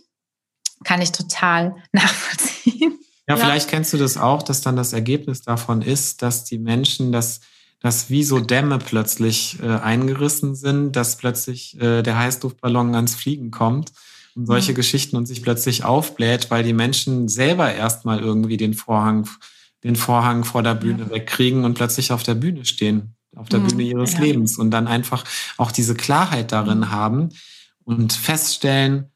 [0.86, 3.00] kann ich total nachvollziehen.
[3.28, 7.12] Ja, vielleicht kennst du das auch, dass dann das Ergebnis davon ist, dass die Menschen
[7.12, 7.42] das
[7.86, 13.52] dass wie so Dämme plötzlich äh, eingerissen sind, dass plötzlich äh, der Heißluftballon ans Fliegen
[13.52, 13.92] kommt
[14.36, 14.76] und solche mhm.
[14.78, 19.30] Geschichten und sich plötzlich aufbläht, weil die Menschen selber erstmal irgendwie den Vorhang,
[19.84, 21.10] den Vorhang vor der Bühne ja.
[21.12, 23.68] wegkriegen und plötzlich auf der Bühne stehen, auf der mhm.
[23.68, 24.22] Bühne ihres ja.
[24.22, 25.24] Lebens und dann einfach
[25.58, 26.92] auch diese Klarheit darin mhm.
[26.92, 27.30] haben
[27.84, 29.12] und feststellen,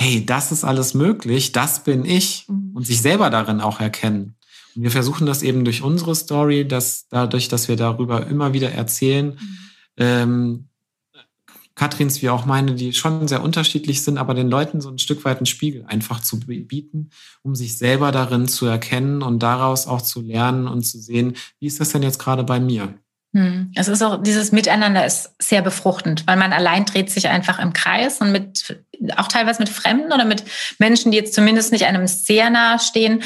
[0.00, 2.70] hey, das ist alles möglich, das bin ich mhm.
[2.72, 4.36] und sich selber darin auch erkennen.
[4.76, 8.70] Und wir versuchen das eben durch unsere Story, dass dadurch, dass wir darüber immer wieder
[8.70, 9.58] erzählen, mhm.
[9.96, 10.64] ähm,
[11.74, 15.24] Katrins wie auch meine, die schon sehr unterschiedlich sind, aber den Leuten so ein Stück
[15.24, 17.10] weit einen Spiegel einfach zu bieten,
[17.42, 21.66] um sich selber darin zu erkennen und daraus auch zu lernen und zu sehen, wie
[21.66, 22.94] ist das denn jetzt gerade bei mir?
[23.34, 23.72] Hm.
[23.74, 27.72] Es ist auch, dieses Miteinander ist sehr befruchtend, weil man allein dreht sich einfach im
[27.72, 28.80] Kreis und mit,
[29.16, 30.44] auch teilweise mit Fremden oder mit
[30.78, 33.22] Menschen, die jetzt zumindest nicht einem sehr nahe stehen,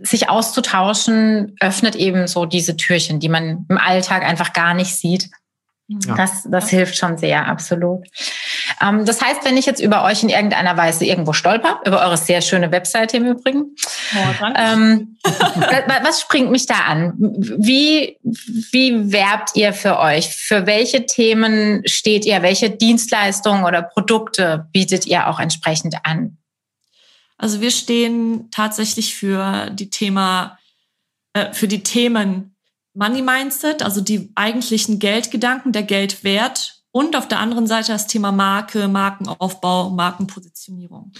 [0.00, 5.30] sich auszutauschen, öffnet eben so diese Türchen, die man im Alltag einfach gar nicht sieht.
[5.86, 6.14] Ja.
[6.14, 8.06] Das, das hilft schon sehr, absolut.
[8.80, 12.16] Ähm, das heißt, wenn ich jetzt über euch in irgendeiner Weise irgendwo stolper, über eure
[12.16, 13.76] sehr schöne Webseite im Übrigen,
[14.56, 15.18] ähm,
[16.02, 17.14] was springt mich da an?
[17.18, 20.28] Wie, wie werbt ihr für euch?
[20.28, 22.42] Für welche Themen steht ihr?
[22.42, 26.38] Welche Dienstleistungen oder Produkte bietet ihr auch entsprechend an?
[27.36, 30.58] Also wir stehen tatsächlich für die Thema,
[31.32, 32.56] äh, für die Themen
[32.94, 38.30] Money Mindset, also die eigentlichen Geldgedanken, der Geldwert und auf der anderen Seite das Thema
[38.30, 41.12] Marke, Markenaufbau, Markenpositionierung.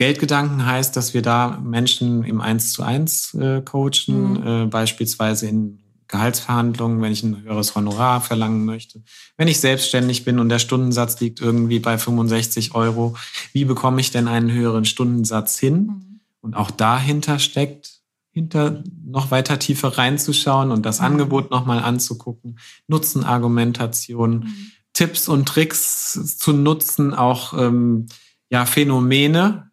[0.00, 4.46] Geldgedanken heißt, dass wir da Menschen im Eins zu eins äh, coachen, mhm.
[4.46, 5.78] äh, beispielsweise in
[6.08, 9.02] Gehaltsverhandlungen, wenn ich ein höheres Honorar verlangen möchte.
[9.36, 13.14] Wenn ich selbstständig bin und der Stundensatz liegt irgendwie bei 65 Euro,
[13.52, 15.74] wie bekomme ich denn einen höheren Stundensatz hin?
[15.74, 16.20] Mhm.
[16.40, 21.06] Und auch dahinter steckt hinter noch weiter tiefer reinzuschauen und das mhm.
[21.08, 24.72] Angebot nochmal anzugucken, Nutzenargumentation, mhm.
[24.94, 28.06] Tipps und Tricks zu nutzen, auch ähm,
[28.48, 29.69] ja, Phänomene,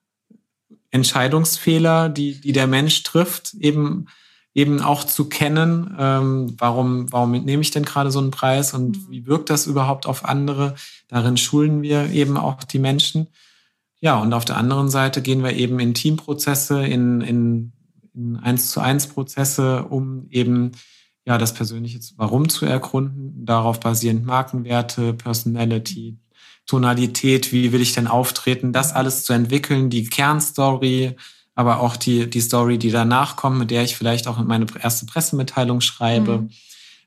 [0.91, 4.07] Entscheidungsfehler, die, die der Mensch trifft, eben
[4.53, 8.97] eben auch zu kennen, ähm, warum, warum nehme ich denn gerade so einen Preis und
[8.97, 9.11] mhm.
[9.11, 10.73] wie wirkt das überhaupt auf andere.
[11.07, 13.27] Darin schulen wir eben auch die Menschen.
[13.99, 17.71] Ja, und auf der anderen Seite gehen wir eben in Teamprozesse, in, in
[18.17, 20.71] in eins zu eins Prozesse, um eben
[21.25, 26.17] ja das persönliche Warum zu ergründen, darauf basierend Markenwerte, Personality,
[26.67, 31.15] Tonalität, wie will ich denn auftreten, das alles zu entwickeln, die Kernstory,
[31.55, 35.05] aber auch die, die Story, die danach kommt, mit der ich vielleicht auch meine erste
[35.05, 36.39] Pressemitteilung schreibe.
[36.39, 36.49] Mhm.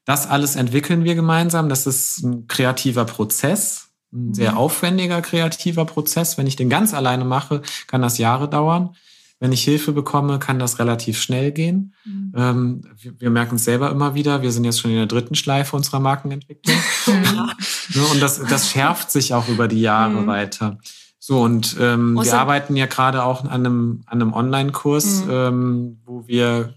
[0.04, 1.68] Das alles entwickeln wir gemeinsam.
[1.68, 4.58] Das ist ein kreativer Prozess, ein sehr mhm.
[4.58, 6.36] aufwendiger kreativer Prozess.
[6.36, 8.96] Wenn ich den ganz alleine mache, kann das Jahre dauern.
[9.40, 11.94] Wenn ich Hilfe bekomme, kann das relativ schnell gehen.
[12.04, 12.32] Mhm.
[12.36, 14.42] Ähm, wir, wir, merken es selber immer wieder.
[14.42, 16.76] Wir sind jetzt schon in der dritten Schleife unserer Markenentwicklung.
[17.06, 17.56] ja.
[18.12, 20.26] Und das, das schärft sich auch über die Jahre mhm.
[20.26, 20.78] weiter.
[21.18, 25.30] So, und ähm, wir arbeiten ja gerade auch an einem, an einem Online-Kurs, mhm.
[25.30, 26.74] ähm, wo wir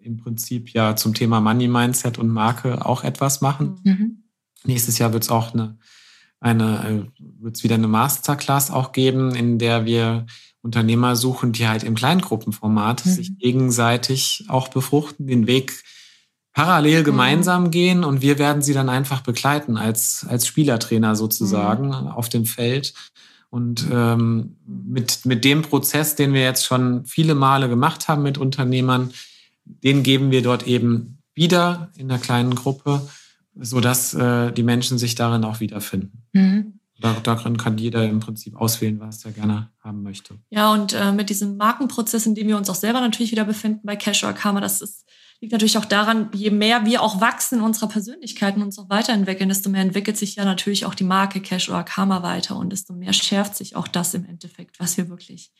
[0.00, 3.80] im Prinzip ja zum Thema Money Mindset und Marke auch etwas machen.
[3.84, 4.22] Mhm.
[4.64, 5.78] Nächstes Jahr wird es auch eine
[6.42, 10.26] eine, äh, wird es wieder eine Masterclass auch geben, in der wir
[10.62, 13.10] Unternehmer suchen, die halt im Kleingruppenformat mhm.
[13.10, 15.72] sich gegenseitig auch befruchten, den Weg
[16.52, 17.04] parallel mhm.
[17.04, 22.08] gemeinsam gehen und wir werden sie dann einfach begleiten als, als Spielertrainer sozusagen mhm.
[22.08, 22.94] auf dem Feld.
[23.50, 28.38] Und ähm, mit, mit dem Prozess, den wir jetzt schon viele Male gemacht haben mit
[28.38, 29.12] Unternehmern,
[29.64, 33.06] den geben wir dort eben wieder in der kleinen Gruppe,
[33.54, 36.24] sodass äh, die Menschen sich darin auch wiederfinden.
[36.32, 36.78] Mhm.
[37.24, 40.38] Darin kann jeder im Prinzip auswählen, was er gerne haben möchte.
[40.50, 43.80] Ja, und äh, mit diesem Markenprozess, in dem wir uns auch selber natürlich wieder befinden
[43.82, 45.04] bei Cash or Karma, das ist
[45.42, 48.88] liegt natürlich auch daran, je mehr wir auch wachsen in unserer Persönlichkeit und uns auch
[48.88, 52.70] weiterentwickeln, desto mehr entwickelt sich ja natürlich auch die Marke Cash oder Karma weiter und
[52.70, 55.50] desto mehr schärft sich auch das im Endeffekt, was wir wirklich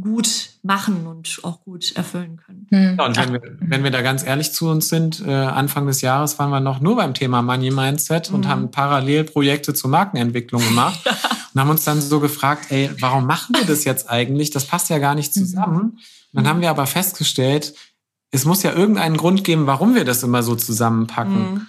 [0.00, 2.66] gut machen und auch gut erfüllen können.
[2.70, 2.96] Hm.
[2.98, 6.02] Ja, und wenn wir, wenn wir da ganz ehrlich zu uns sind, äh, Anfang des
[6.02, 8.36] Jahres waren wir noch nur beim Thema Money Mindset mhm.
[8.36, 11.12] und haben parallel Projekte zur Markenentwicklung gemacht ja.
[11.54, 14.50] und haben uns dann so gefragt, ey, warum machen wir das jetzt eigentlich?
[14.50, 15.40] Das passt ja gar nicht mhm.
[15.40, 15.82] zusammen.
[15.82, 15.98] Mhm.
[16.32, 17.74] Dann haben wir aber festgestellt,
[18.30, 21.54] es muss ja irgendeinen Grund geben, warum wir das immer so zusammenpacken.
[21.54, 21.66] Mhm.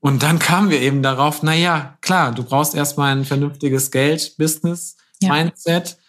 [0.00, 4.36] Und dann kamen wir eben darauf, na ja, klar, du brauchst erstmal ein vernünftiges Geld,
[4.38, 6.01] Business, Mindset, ja.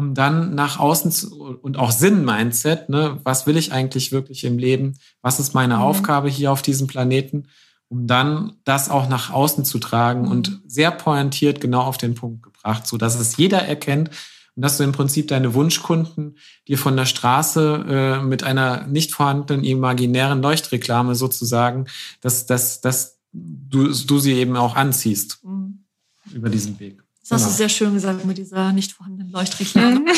[0.00, 4.56] Um dann nach außen zu, und auch Sinn-Mindset, ne, was will ich eigentlich wirklich im
[4.56, 4.96] Leben?
[5.20, 5.82] Was ist meine mhm.
[5.82, 7.48] Aufgabe hier auf diesem Planeten?
[7.88, 10.30] Um dann das auch nach außen zu tragen mhm.
[10.30, 14.08] und sehr pointiert genau auf den Punkt gebracht, so dass es jeder erkennt,
[14.56, 16.36] und dass du im Prinzip deine Wunschkunden
[16.66, 17.84] dir von der Straße
[18.20, 21.86] äh, mit einer nicht vorhandenen imaginären Leuchtreklame sozusagen,
[22.22, 25.84] dass, dass, dass du, du sie eben auch anziehst mhm.
[26.32, 27.02] über diesen Weg.
[27.30, 27.56] Das hast du genau.
[27.56, 30.04] sehr schön gesagt mit dieser nicht vorhandenen Leuchtreklame.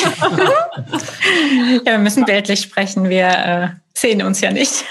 [1.85, 3.09] ja, wir müssen bildlich sprechen.
[3.09, 4.83] Wir äh, sehen uns ja nicht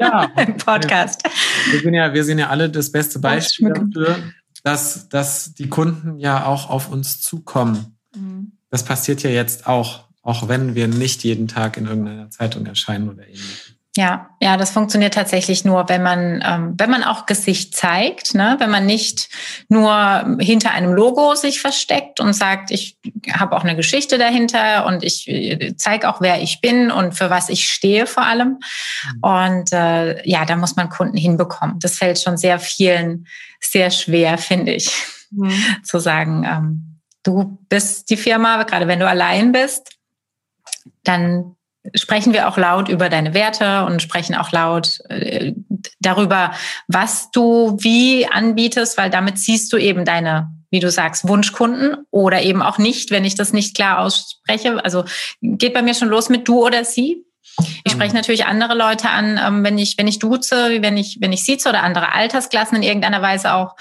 [0.00, 1.22] ja, im Podcast.
[1.70, 4.18] Wir sind ja, wir sind ja alle das beste Beispiel dafür,
[4.64, 7.96] dass, dass die Kunden ja auch auf uns zukommen.
[8.14, 12.64] Mhm das passiert ja jetzt auch, auch wenn wir nicht jeden Tag in irgendeiner Zeitung
[12.66, 13.69] erscheinen oder ähnliches.
[13.96, 18.54] Ja, ja, das funktioniert tatsächlich nur, wenn man, ähm, wenn man auch Gesicht zeigt, ne?
[18.60, 19.28] wenn man nicht
[19.68, 22.98] nur hinter einem Logo sich versteckt und sagt, ich
[23.32, 27.30] habe auch eine Geschichte dahinter und ich äh, zeige auch, wer ich bin und für
[27.30, 28.60] was ich stehe vor allem.
[29.16, 29.22] Mhm.
[29.22, 31.80] Und äh, ja, da muss man Kunden hinbekommen.
[31.80, 33.26] Das fällt schon sehr vielen
[33.60, 34.90] sehr schwer, finde ich,
[35.30, 35.52] mhm.
[35.82, 36.44] zu sagen.
[36.44, 39.90] Ähm, du bist die Firma, gerade wenn du allein bist,
[41.04, 41.56] dann
[41.94, 45.54] sprechen wir auch laut über deine Werte und sprechen auch laut äh,
[45.98, 46.52] darüber,
[46.88, 52.42] was du wie anbietest, weil damit ziehst du eben deine, wie du sagst, Wunschkunden oder
[52.42, 54.84] eben auch nicht, wenn ich das nicht klar ausspreche.
[54.84, 55.04] Also
[55.40, 57.24] geht bei mir schon los mit du oder sie.
[57.84, 61.32] Ich spreche natürlich andere Leute an, ähm, wenn ich, wenn ich duze, wenn ich, wenn
[61.32, 63.76] ich sieze oder andere Altersklassen in irgendeiner Weise auch.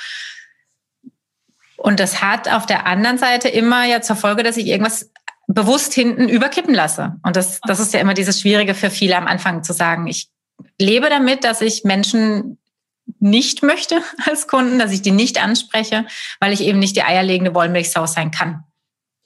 [1.78, 5.12] Und das hat auf der anderen Seite immer ja zur Folge, dass ich irgendwas
[5.54, 7.16] bewusst hinten überkippen lasse.
[7.24, 10.30] Und das, das ist ja immer dieses Schwierige für viele am Anfang zu sagen, ich
[10.80, 12.60] lebe damit, dass ich Menschen
[13.20, 16.06] nicht möchte als Kunden, dass ich die nicht anspreche,
[16.40, 18.64] weil ich eben nicht die eierlegende Wollmilchsau sein kann.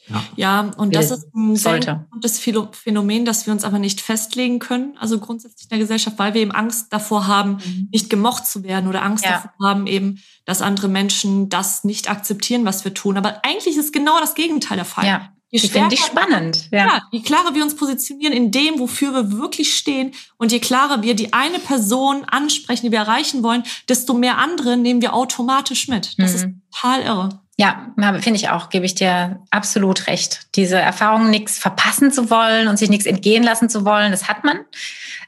[0.07, 2.05] Ja, ja und das ist ein sollte.
[2.21, 6.33] das Phänomen, dass wir uns aber nicht festlegen können, also grundsätzlich in der Gesellschaft, weil
[6.33, 7.89] wir eben Angst davor haben, mhm.
[7.91, 9.31] nicht gemocht zu werden oder Angst ja.
[9.31, 13.17] davor haben eben, dass andere Menschen das nicht akzeptieren, was wir tun.
[13.17, 15.05] Aber eigentlich ist genau das Gegenteil der Fall.
[15.05, 15.32] Ja.
[15.61, 16.67] Je finde ich spannend.
[16.71, 16.85] Ja.
[16.85, 21.03] ja, je klarer wir uns positionieren in dem, wofür wir wirklich stehen und je klarer
[21.03, 25.87] wir die eine Person ansprechen, die wir erreichen wollen, desto mehr andere nehmen wir automatisch
[25.87, 26.17] mit.
[26.17, 26.35] Das mhm.
[26.35, 27.29] ist total irre.
[27.55, 30.47] Ja, finde ich auch, gebe ich dir absolut recht.
[30.55, 34.43] Diese Erfahrung, nichts verpassen zu wollen und sich nichts entgehen lassen zu wollen, das hat
[34.43, 34.61] man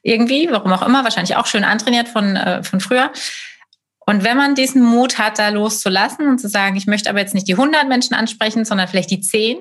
[0.01, 3.11] irgendwie, warum auch immer, wahrscheinlich auch schön antrainiert von, äh, von früher.
[4.07, 7.35] Und wenn man diesen Mut hat, da loszulassen und zu sagen, ich möchte aber jetzt
[7.35, 9.59] nicht die 100 Menschen ansprechen, sondern vielleicht die 10,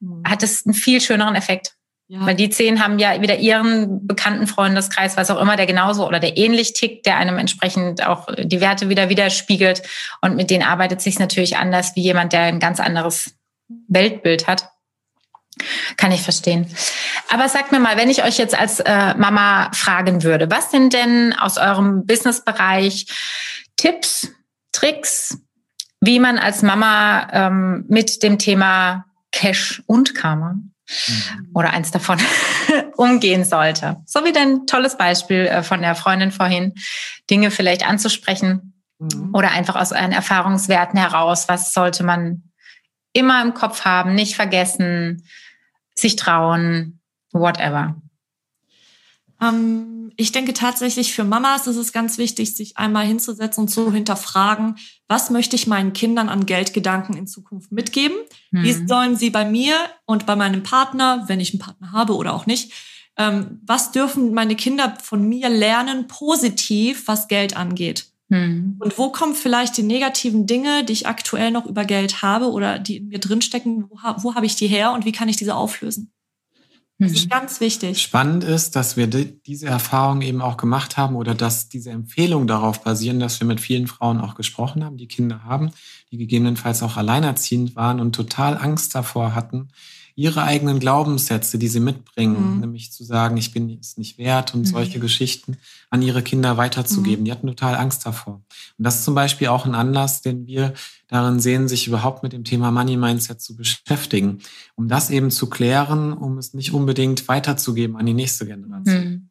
[0.00, 0.22] mhm.
[0.24, 1.76] hat es einen viel schöneren Effekt.
[2.08, 2.24] Ja.
[2.24, 6.20] Weil die zehn haben ja wieder ihren bekannten Freundeskreis, was auch immer, der genauso oder
[6.20, 9.82] der ähnlich tickt, der einem entsprechend auch die Werte wieder widerspiegelt.
[10.20, 13.34] Und mit denen arbeitet sich natürlich anders wie jemand, der ein ganz anderes
[13.88, 14.68] Weltbild hat.
[15.96, 16.70] Kann ich verstehen.
[17.28, 20.92] Aber sagt mir mal, wenn ich euch jetzt als äh, Mama fragen würde, was sind
[20.92, 23.06] denn aus eurem Businessbereich
[23.76, 24.28] Tipps,
[24.70, 25.38] Tricks,
[26.00, 31.50] wie man als Mama ähm, mit dem Thema Cash und Karma mhm.
[31.52, 32.18] oder eins davon
[32.96, 33.98] umgehen sollte.
[34.06, 36.72] So wie dein tolles Beispiel äh, von der Freundin vorhin,
[37.28, 39.34] Dinge vielleicht anzusprechen mhm.
[39.34, 42.50] oder einfach aus euren Erfahrungswerten heraus, was sollte man
[43.12, 45.22] immer im Kopf haben, nicht vergessen,
[45.94, 47.00] sich trauen,
[47.32, 47.96] whatever.
[49.42, 53.92] Ähm, ich denke tatsächlich für Mamas ist es ganz wichtig, sich einmal hinzusetzen und zu
[53.92, 54.76] hinterfragen,
[55.08, 58.16] was möchte ich meinen Kindern an Geldgedanken in Zukunft mitgeben?
[58.50, 58.62] Mhm.
[58.62, 62.34] Wie sollen sie bei mir und bei meinem Partner, wenn ich einen Partner habe oder
[62.34, 62.72] auch nicht,
[63.16, 68.06] ähm, was dürfen meine Kinder von mir lernen, positiv, was Geld angeht?
[68.28, 68.76] Mhm.
[68.78, 72.78] Und wo kommen vielleicht die negativen Dinge, die ich aktuell noch über Geld habe oder
[72.78, 75.54] die in mir drinstecken, wo, wo habe ich die her und wie kann ich diese
[75.54, 76.12] auflösen?
[76.98, 77.30] Das ist mhm.
[77.30, 78.00] ganz wichtig.
[78.00, 82.82] Spannend ist, dass wir diese Erfahrung eben auch gemacht haben oder dass diese Empfehlungen darauf
[82.82, 85.72] basieren, dass wir mit vielen Frauen auch gesprochen haben, die Kinder haben,
[86.10, 89.68] die gegebenenfalls auch alleinerziehend waren und total Angst davor hatten,
[90.16, 92.60] ihre eigenen Glaubenssätze, die sie mitbringen, mhm.
[92.60, 94.66] nämlich zu sagen, ich bin es nicht wert und mhm.
[94.66, 95.58] solche Geschichten
[95.90, 97.20] an ihre Kinder weiterzugeben.
[97.20, 97.24] Mhm.
[97.26, 98.36] Die hatten total Angst davor.
[98.78, 100.72] Und das ist zum Beispiel auch ein Anlass, den wir
[101.06, 104.38] darin sehen, sich überhaupt mit dem Thema Money Mindset zu beschäftigen,
[104.74, 109.28] um das eben zu klären, um es nicht unbedingt weiterzugeben an die nächste Generation.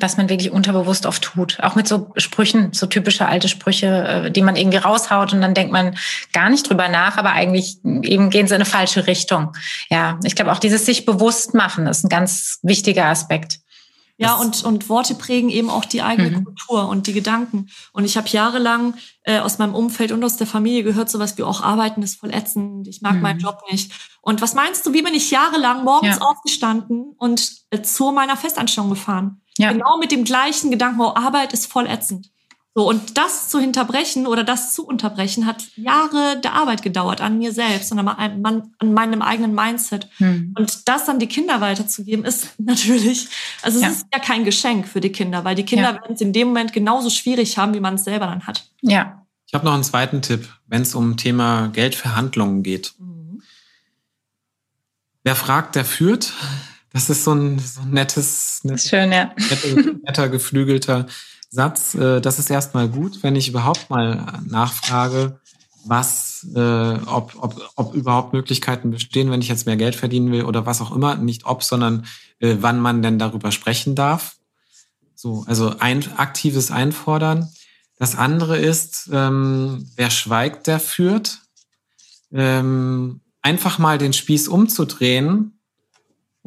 [0.00, 1.60] Was man wirklich unterbewusst oft tut.
[1.60, 3.86] Auch mit so Sprüchen, so typische alte Sprüche,
[4.26, 5.96] äh, die man irgendwie raushaut und dann denkt man
[6.32, 9.52] gar nicht drüber nach, aber eigentlich eben gehen sie in eine falsche Richtung.
[9.88, 13.60] Ja, ich glaube auch dieses sich bewusst machen ist ein ganz wichtiger Aspekt.
[14.20, 16.44] Ja, und, und Worte prägen eben auch die eigene mhm.
[16.44, 17.68] Kultur und die Gedanken.
[17.92, 21.44] Und ich habe jahrelang äh, aus meinem Umfeld und aus der Familie gehört, sowas wie
[21.44, 23.22] auch Arbeiten ist voll ätzend, ich mag mhm.
[23.22, 23.92] meinen Job nicht.
[24.20, 26.22] Und was meinst du, wie bin ich jahrelang morgens ja.
[26.22, 29.40] aufgestanden und äh, zu meiner Festanstellung gefahren?
[29.58, 29.72] Ja.
[29.72, 32.30] Genau mit dem gleichen Gedanken, oh, Arbeit ist voll ätzend.
[32.74, 37.38] So, und das zu hinterbrechen oder das zu unterbrechen, hat Jahre der Arbeit gedauert an
[37.38, 40.08] mir selbst und an, meinem eigenen Mindset.
[40.18, 40.54] Hm.
[40.56, 43.26] Und das dann die Kinder weiterzugeben, ist natürlich,
[43.62, 43.88] also es ja.
[43.88, 45.94] ist ja kein Geschenk für die Kinder, weil die Kinder ja.
[45.94, 48.70] werden es in dem Moment genauso schwierig haben, wie man es selber dann hat.
[48.80, 49.26] Ja.
[49.48, 52.94] Ich habe noch einen zweiten Tipp, wenn es um Thema Geldverhandlungen geht.
[52.98, 53.42] Mhm.
[55.24, 56.32] Wer fragt, der führt.
[56.92, 59.30] Das ist so ein, so ein nettes, nettes Schön, ja.
[59.36, 61.06] netter, netter, geflügelter
[61.50, 61.94] Satz.
[61.94, 65.40] Äh, das ist erstmal gut, wenn ich überhaupt mal nachfrage,
[65.84, 66.58] was, äh,
[67.06, 70.80] ob, ob, ob überhaupt Möglichkeiten bestehen, wenn ich jetzt mehr Geld verdienen will oder was
[70.80, 71.16] auch immer.
[71.16, 72.06] Nicht ob, sondern
[72.40, 74.36] äh, wann man denn darüber sprechen darf.
[75.14, 77.48] So, also ein aktives Einfordern.
[77.98, 81.40] Das andere ist, ähm, wer schweigt, der führt.
[82.32, 85.57] Ähm, einfach mal den Spieß umzudrehen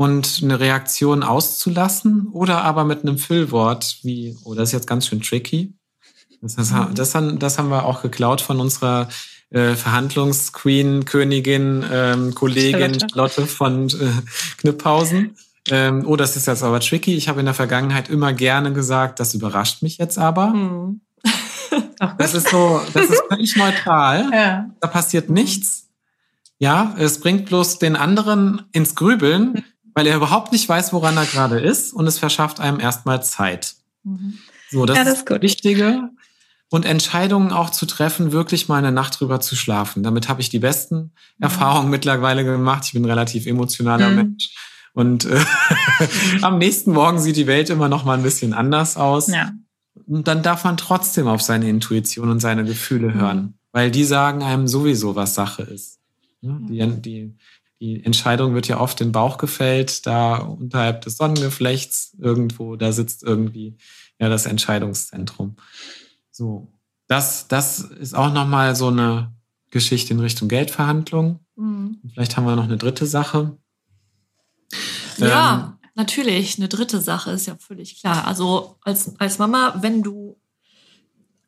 [0.01, 5.05] und eine Reaktion auszulassen oder aber mit einem Füllwort wie, oh, das ist jetzt ganz
[5.05, 5.75] schön tricky.
[6.41, 6.95] Das, das, mhm.
[6.95, 9.09] das, haben, das haben wir auch geklaut von unserer
[9.51, 14.09] äh, Verhandlungsqueen, Königin, ähm, Kollegin Lotte von äh,
[14.57, 15.35] Knipphausen.
[15.69, 17.15] Ähm, oh, das ist jetzt aber tricky.
[17.15, 20.47] Ich habe in der Vergangenheit immer gerne gesagt, das überrascht mich jetzt aber.
[20.47, 21.01] Mhm.
[22.17, 24.27] das ist so, das ist völlig neutral.
[24.33, 24.65] Ja.
[24.79, 25.89] Da passiert nichts.
[26.57, 29.63] Ja, es bringt bloß den anderen ins Grübeln
[29.93, 33.75] weil er überhaupt nicht weiß, woran er gerade ist und es verschafft einem erstmal Zeit.
[34.03, 34.39] Mhm.
[34.69, 36.09] So, das, ja, das ist das Wichtige.
[36.69, 40.03] Und Entscheidungen auch zu treffen, wirklich mal eine Nacht drüber zu schlafen.
[40.03, 41.11] Damit habe ich die besten mhm.
[41.41, 42.85] Erfahrungen mittlerweile gemacht.
[42.85, 44.15] Ich bin ein relativ emotionaler mhm.
[44.15, 44.55] Mensch.
[44.93, 45.43] Und äh,
[46.41, 49.27] am nächsten Morgen sieht die Welt immer noch mal ein bisschen anders aus.
[49.27, 49.51] Ja.
[50.07, 53.13] Und dann darf man trotzdem auf seine Intuition und seine Gefühle mhm.
[53.15, 55.99] hören, weil die sagen einem sowieso, was Sache ist.
[56.41, 57.35] Die, die
[57.81, 63.23] die Entscheidung wird ja oft im Bauch gefällt, da unterhalb des Sonnengeflechts irgendwo, da sitzt
[63.23, 63.75] irgendwie
[64.19, 65.55] ja das Entscheidungszentrum.
[66.29, 66.71] So,
[67.07, 69.33] das, das ist auch nochmal so eine
[69.71, 71.39] Geschichte in Richtung Geldverhandlung.
[71.55, 71.99] Mhm.
[72.13, 73.57] Vielleicht haben wir noch eine dritte Sache.
[75.17, 76.57] Ja, ähm, natürlich.
[76.59, 78.27] Eine dritte Sache ist ja völlig klar.
[78.27, 80.39] Also als, als Mama, wenn du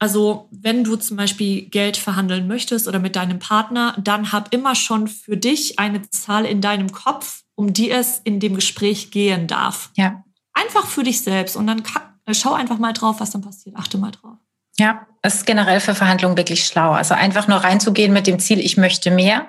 [0.03, 4.75] also wenn du zum Beispiel Geld verhandeln möchtest oder mit deinem Partner, dann hab immer
[4.75, 9.47] schon für dich eine Zahl in deinem Kopf, um die es in dem Gespräch gehen
[9.47, 9.91] darf.
[9.95, 10.25] Ja.
[10.51, 12.01] Einfach für dich selbst und dann kann,
[12.33, 13.77] schau einfach mal drauf, was dann passiert.
[13.77, 14.35] Achte mal drauf.
[14.77, 16.91] Ja, es ist generell für Verhandlungen wirklich schlau.
[16.91, 19.47] Also einfach nur reinzugehen mit dem Ziel, ich möchte mehr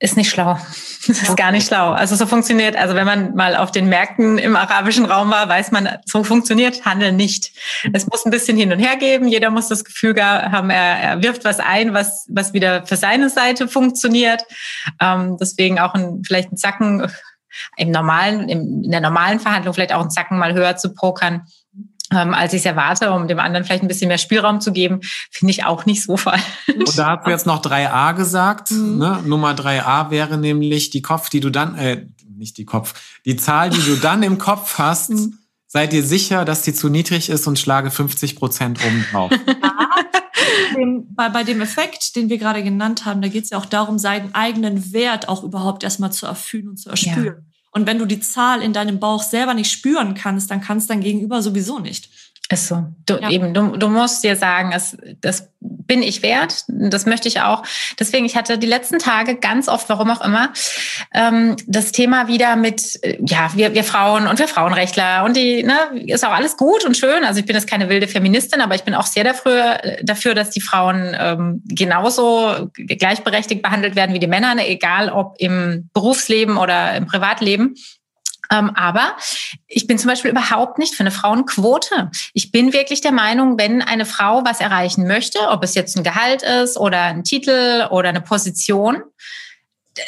[0.00, 0.58] ist nicht schlau.
[1.06, 1.92] Das ist gar nicht schlau.
[1.92, 5.70] Also so funktioniert, also wenn man mal auf den Märkten im arabischen Raum war, weiß
[5.70, 7.52] man, so funktioniert Handel nicht.
[7.94, 9.26] Es muss ein bisschen hin und her geben.
[9.26, 13.30] Jeder muss das Gefühl haben, er, er wirft was ein, was, was wieder für seine
[13.30, 14.42] Seite funktioniert.
[15.00, 17.10] Ähm, deswegen auch ein, vielleicht ein Zacken
[17.76, 21.46] im normalen, im, in der normalen Verhandlung vielleicht auch ein Zacken mal höher zu pokern
[22.12, 25.00] ähm, als ich es erwarte, um dem anderen vielleicht ein bisschen mehr Spielraum zu geben,
[25.30, 26.42] finde ich auch nicht so falsch.
[26.74, 28.70] Und da hast du jetzt noch 3a gesagt.
[28.70, 28.98] Mhm.
[28.98, 29.22] Ne?
[29.26, 32.06] Nummer 3a wäre nämlich die Kopf, die du dann, äh,
[32.36, 32.94] nicht die Kopf,
[33.24, 35.10] die Zahl, die du dann im Kopf hast.
[35.10, 35.38] Mhm.
[35.66, 39.30] Sei dir sicher, dass die zu niedrig ist und schlage 50 Prozent oben drauf.
[41.10, 43.98] bei, bei dem Effekt, den wir gerade genannt haben, da geht es ja auch darum,
[43.98, 47.24] seinen eigenen Wert auch überhaupt erstmal zu erfüllen und zu erspüren.
[47.24, 47.47] Ja.
[47.70, 51.00] Und wenn du die Zahl in deinem Bauch selber nicht spüren kannst, dann kannst dein
[51.00, 52.10] Gegenüber sowieso nicht.
[52.50, 52.86] Ist so.
[53.04, 53.28] Du, ja.
[53.28, 56.64] eben, du, du musst dir sagen, es, das bin ich wert.
[56.68, 57.62] Das möchte ich auch.
[57.98, 60.52] Deswegen, ich hatte die letzten Tage ganz oft, warum auch immer,
[61.12, 65.62] ähm, das Thema wieder mit, äh, ja, wir, wir Frauen und wir Frauenrechtler und die,
[65.62, 65.76] ne,
[66.06, 67.22] ist auch alles gut und schön.
[67.22, 70.48] Also ich bin jetzt keine wilde Feministin, aber ich bin auch sehr dafür, dafür dass
[70.48, 76.56] die Frauen ähm, genauso gleichberechtigt behandelt werden wie die Männer, ne, egal ob im Berufsleben
[76.56, 77.74] oder im Privatleben.
[78.50, 79.16] Ähm, aber
[79.66, 82.10] ich bin zum Beispiel überhaupt nicht für eine Frauenquote.
[82.32, 86.04] Ich bin wirklich der Meinung, wenn eine Frau was erreichen möchte, ob es jetzt ein
[86.04, 89.02] Gehalt ist oder ein Titel oder eine Position,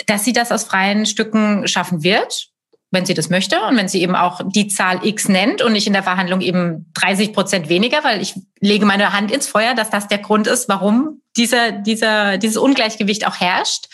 [0.06, 2.48] dass sie das aus freien Stücken schaffen wird,
[2.90, 5.86] wenn sie das möchte und wenn sie eben auch die Zahl X nennt und nicht
[5.86, 9.90] in der Verhandlung eben 30 Prozent weniger, weil ich lege meine Hand ins Feuer, dass
[9.90, 13.86] das der Grund ist, warum dieser, dieser, dieses Ungleichgewicht auch herrscht.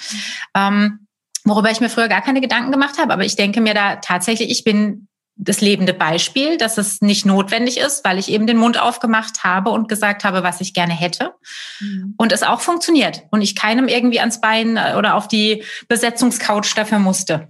[0.55, 1.05] Ähm,
[1.47, 3.12] worüber ich mir früher gar keine Gedanken gemacht habe.
[3.12, 7.78] Aber ich denke mir da tatsächlich, ich bin das lebende Beispiel, dass es nicht notwendig
[7.78, 11.34] ist, weil ich eben den Mund aufgemacht habe und gesagt habe, was ich gerne hätte.
[11.78, 12.14] Mhm.
[12.16, 13.24] Und es auch funktioniert.
[13.30, 17.49] Und ich keinem irgendwie ans Bein oder auf die Besetzungscouch dafür musste.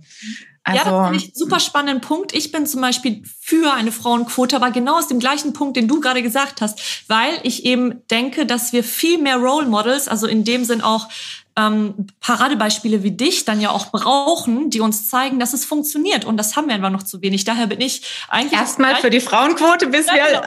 [0.64, 2.34] Also, ja, das finde ich einen super spannenden Punkt.
[2.34, 6.00] Ich bin zum Beispiel für eine Frauenquote, aber genau aus dem gleichen Punkt, den du
[6.00, 10.42] gerade gesagt hast, weil ich eben denke, dass wir viel mehr Role Models, also in
[10.42, 11.08] dem Sinn auch
[11.56, 16.26] ähm, Paradebeispiele wie dich dann ja auch brauchen, die uns zeigen, dass es funktioniert.
[16.26, 17.44] Und das haben wir einfach noch zu wenig.
[17.44, 18.52] Daher bin ich eigentlich.
[18.58, 20.42] Erstmal für die Frauenquote, bis ja, wir genau.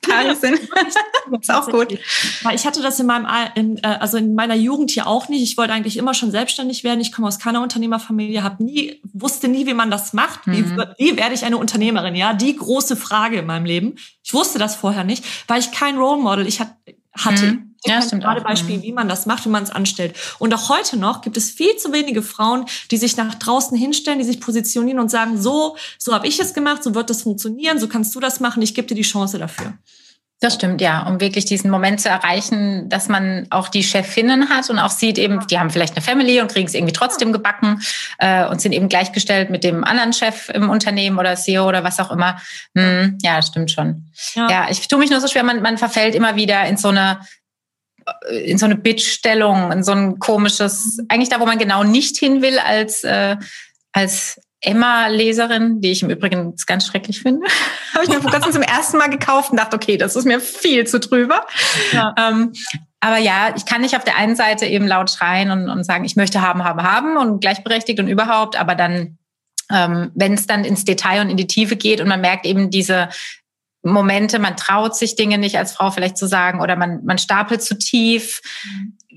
[0.00, 0.60] Paare sind.
[1.40, 1.98] ist auch gut.
[2.42, 5.42] Weil ich hatte das in meinem, in, äh, also in meiner Jugend hier auch nicht.
[5.42, 7.00] Ich wollte eigentlich immer schon selbstständig werden.
[7.00, 10.46] Ich komme aus keiner Unternehmerfamilie, habe nie, wusste nie, wie man das macht.
[10.46, 10.82] Wie, mhm.
[10.96, 12.14] wie werde ich eine Unternehmerin?
[12.14, 13.96] Ja, die große Frage in meinem Leben.
[14.22, 17.46] Ich wusste das vorher nicht, weil ich kein Role Model ich hatte.
[17.46, 18.40] Mhm ja, stimmt gerade.
[18.40, 18.82] Beispiel, mhm.
[18.82, 20.16] wie man das macht, wie man es anstellt.
[20.38, 24.18] Und auch heute noch gibt es viel zu wenige Frauen, die sich nach draußen hinstellen,
[24.18, 27.78] die sich positionieren und sagen, so, so habe ich es gemacht, so wird das funktionieren,
[27.78, 29.74] so kannst du das machen, ich gebe dir die Chance dafür.
[30.40, 31.06] Das stimmt, ja.
[31.06, 35.16] Um wirklich diesen Moment zu erreichen, dass man auch die Chefinnen hat und auch sieht
[35.16, 37.80] eben, die haben vielleicht eine Family und kriegen es irgendwie trotzdem gebacken
[38.18, 41.98] äh, und sind eben gleichgestellt mit dem anderen Chef im Unternehmen oder CEO oder was
[41.98, 42.38] auch immer.
[42.76, 44.10] Hm, ja, das stimmt schon.
[44.34, 44.50] Ja.
[44.50, 47.20] ja, ich tue mich nur so schwer, man, man verfällt immer wieder in so eine
[48.30, 52.42] in so eine Bitch-Stellung, in so ein komisches, eigentlich da, wo man genau nicht hin
[52.42, 53.36] will als, äh,
[53.92, 57.46] als Emma-Leserin, die ich im Übrigen ganz schrecklich finde.
[57.94, 60.40] Habe ich mir vor kurzem zum ersten Mal gekauft und dachte, okay, das ist mir
[60.40, 61.46] viel zu drüber.
[61.92, 62.14] Ja.
[62.18, 62.52] Ähm,
[63.00, 66.04] aber ja, ich kann nicht auf der einen Seite eben laut schreien und, und sagen,
[66.04, 69.18] ich möchte haben, haben, haben und gleichberechtigt und überhaupt, aber dann
[69.70, 72.70] ähm, wenn es dann ins Detail und in die Tiefe geht und man merkt eben
[72.70, 73.08] diese
[73.84, 77.62] Momente, man traut sich Dinge nicht als Frau vielleicht zu sagen oder man, man stapelt
[77.62, 78.40] zu tief.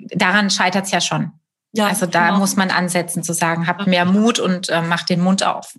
[0.09, 1.32] Daran scheitert es ja schon.
[1.72, 2.39] Ja, also da genau.
[2.39, 5.78] muss man ansetzen zu sagen, habt mehr Mut und äh, macht den Mund auf.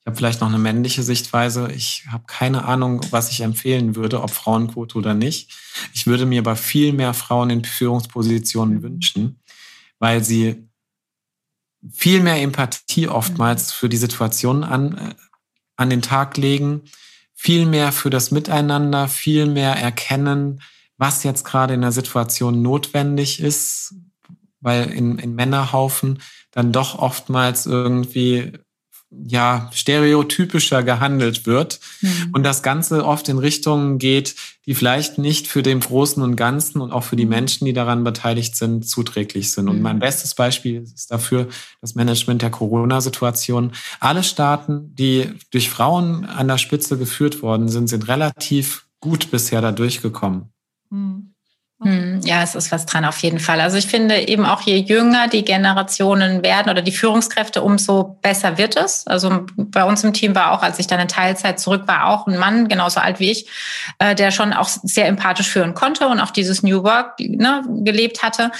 [0.00, 1.70] Ich habe vielleicht noch eine männliche Sichtweise.
[1.72, 5.50] Ich habe keine Ahnung, was ich empfehlen würde, ob Frauenquote oder nicht.
[5.92, 9.40] Ich würde mir aber viel mehr Frauen in Führungspositionen wünschen,
[9.98, 10.68] weil sie
[11.90, 15.14] viel mehr Empathie oftmals für die Situation an, äh,
[15.76, 16.82] an den Tag legen
[17.40, 20.60] viel mehr für das Miteinander, viel mehr erkennen,
[20.96, 23.94] was jetzt gerade in der Situation notwendig ist,
[24.60, 26.20] weil in, in Männerhaufen
[26.50, 28.58] dann doch oftmals irgendwie
[29.10, 32.30] ja, stereotypischer gehandelt wird mhm.
[32.32, 34.34] und das Ganze oft in Richtungen geht,
[34.66, 37.30] die vielleicht nicht für den Großen und Ganzen und auch für die mhm.
[37.30, 39.64] Menschen, die daran beteiligt sind, zuträglich sind.
[39.64, 39.70] Mhm.
[39.70, 40.00] Und mein mhm.
[40.00, 41.48] bestes Beispiel ist dafür
[41.80, 43.72] das Management der Corona-Situation.
[43.98, 49.62] Alle Staaten, die durch Frauen an der Spitze geführt worden sind, sind relativ gut bisher
[49.62, 50.52] da durchgekommen.
[50.90, 51.34] Mhm.
[51.80, 53.60] Hm, ja, es ist was dran auf jeden Fall.
[53.60, 58.58] Also ich finde eben auch je jünger die Generationen werden oder die Führungskräfte, umso besser
[58.58, 59.06] wird es.
[59.06, 62.26] Also bei uns im Team war auch, als ich dann in Teilzeit zurück war, auch
[62.26, 63.48] ein Mann, genauso alt wie ich,
[64.00, 68.24] äh, der schon auch sehr empathisch führen konnte und auch dieses New Work ne, gelebt
[68.24, 68.50] hatte.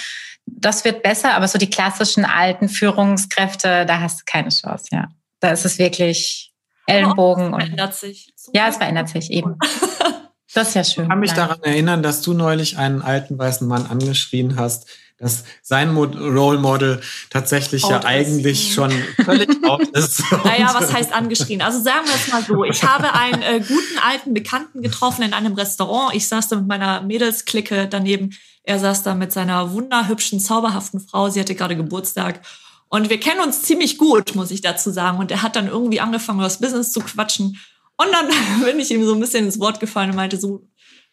[0.47, 5.09] Das wird besser, aber so die klassischen alten Führungskräfte, da hast du keine Chance, ja.
[5.41, 6.53] Da ist es wirklich
[6.87, 7.53] Ellenbogen.
[7.53, 8.33] Es verändert sich.
[8.55, 9.59] Ja, es verändert sich eben.
[10.55, 11.05] Das ist ja schön.
[11.05, 14.87] Ich kann mich daran erinnern, dass du neulich einen alten weißen Mann angeschrien hast,
[15.19, 18.93] dass sein Role Model tatsächlich out ja eigentlich schon
[19.25, 20.23] völlig out ist.
[20.45, 21.61] Naja, was heißt angeschrien?
[21.61, 22.65] Also sagen wir es mal so.
[22.65, 26.15] Ich habe einen äh, guten alten Bekannten getroffen in einem Restaurant.
[26.15, 28.31] Ich saß da mit meiner Mädelsklicke daneben.
[28.63, 31.29] Er saß da mit seiner wunderhübschen, zauberhaften Frau.
[31.31, 32.41] Sie hatte gerade Geburtstag.
[32.89, 35.19] Und wir kennen uns ziemlich gut, muss ich dazu sagen.
[35.19, 37.59] Und er hat dann irgendwie angefangen, über das Business zu quatschen.
[37.99, 38.29] Und dann
[38.65, 40.63] bin ich ihm so ein bisschen ins Wort gefallen und meinte so,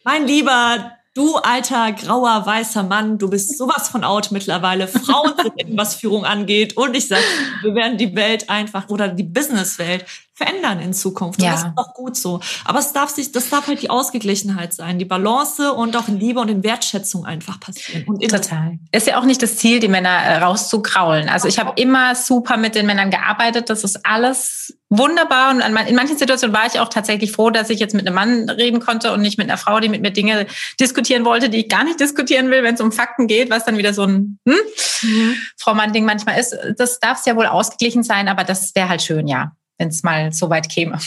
[0.03, 4.85] mein Lieber, Du alter, grauer, weißer Mann, du bist sowas von out mittlerweile.
[4.85, 6.75] Frauen sind, was Führung angeht.
[6.75, 7.23] Und ich sage,
[7.61, 11.39] wir werden die Welt einfach oder die Businesswelt verändern in Zukunft.
[11.39, 11.53] Und ja.
[11.53, 12.41] das ist auch gut so.
[12.65, 16.19] Aber es darf sich, das darf halt die Ausgeglichenheit sein, die Balance und auch in
[16.19, 18.03] Liebe und in Wertschätzung einfach passieren.
[18.07, 18.77] Und Total.
[18.91, 21.29] Ist ja auch nicht das Ziel, die Männer äh, rauszukraulen.
[21.29, 23.69] Also ich habe immer super mit den Männern gearbeitet.
[23.69, 25.51] Das ist alles wunderbar.
[25.51, 28.49] Und in manchen Situationen war ich auch tatsächlich froh, dass ich jetzt mit einem Mann
[28.49, 30.47] reden konnte und nicht mit einer Frau, die mit mir Dinge
[30.79, 33.77] diskutieren wollte, die ich gar nicht diskutieren will, wenn es um Fakten geht, was dann
[33.77, 34.55] wieder so ein hm?
[35.01, 35.35] mhm.
[35.57, 36.57] Frau Mann-Ding manchmal ist.
[36.77, 40.03] Das darf es ja wohl ausgeglichen sein, aber das wäre halt schön, ja wenn es
[40.03, 40.99] mal so weit käme.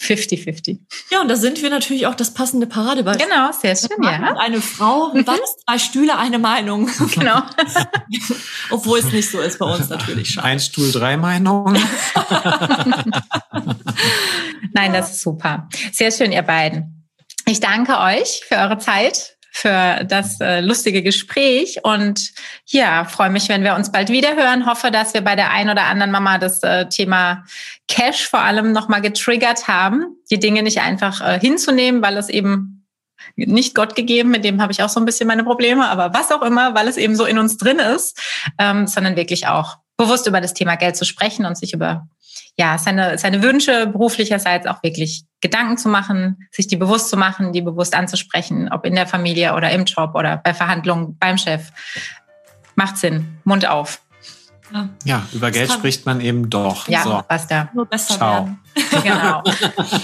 [0.00, 0.78] 50-50.
[1.10, 3.26] Ja, und da sind wir natürlich auch das passende Paradebeispiel.
[3.26, 4.36] Genau, sehr schön, ja.
[4.38, 5.56] Eine Frau, was?
[5.64, 6.90] Zwei Stühle, eine Meinung.
[7.14, 7.42] Genau.
[8.70, 10.44] Obwohl es nicht so ist bei uns natürlich schon.
[10.44, 11.76] Ein Stuhl, drei Meinungen.
[14.72, 15.68] Nein, das ist super.
[15.92, 17.06] Sehr schön, ihr beiden.
[17.46, 22.32] Ich danke euch für eure Zeit, für das äh, lustige Gespräch und
[22.66, 24.66] ja, freue mich, wenn wir uns bald wieder hören.
[24.66, 27.42] Hoffe, dass wir bei der einen oder anderen Mama das äh, Thema
[27.88, 32.86] Cash vor allem nochmal getriggert haben, die Dinge nicht einfach äh, hinzunehmen, weil es eben
[33.34, 36.30] nicht Gott gegeben, mit dem habe ich auch so ein bisschen meine Probleme, aber was
[36.30, 38.20] auch immer, weil es eben so in uns drin ist,
[38.58, 42.06] ähm, sondern wirklich auch bewusst über das Thema Geld zu sprechen und sich über
[42.58, 47.52] ja, seine, seine Wünsche beruflicherseits auch wirklich Gedanken zu machen, sich die bewusst zu machen,
[47.52, 51.70] die bewusst anzusprechen, ob in der Familie oder im Job oder bei Verhandlungen beim Chef.
[52.74, 53.38] Macht Sinn.
[53.44, 54.00] Mund auf.
[54.72, 56.88] Ja, ja über Geld spricht man eben doch.
[56.88, 57.22] Ja, so.
[57.28, 57.68] was da.
[57.74, 58.48] Nur besser Ciao.
[59.02, 59.42] Genau.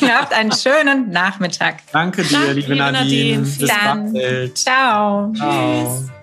[0.01, 1.77] Ihr habt einen schönen Nachmittag.
[1.93, 3.03] Danke dir, Danke, liebe Nadine.
[3.03, 3.43] Nadine.
[3.43, 4.13] Bis Dann.
[4.13, 4.59] bald.
[4.59, 5.33] Ciao.
[5.35, 6.01] Ciao.
[6.01, 6.22] Tschüss.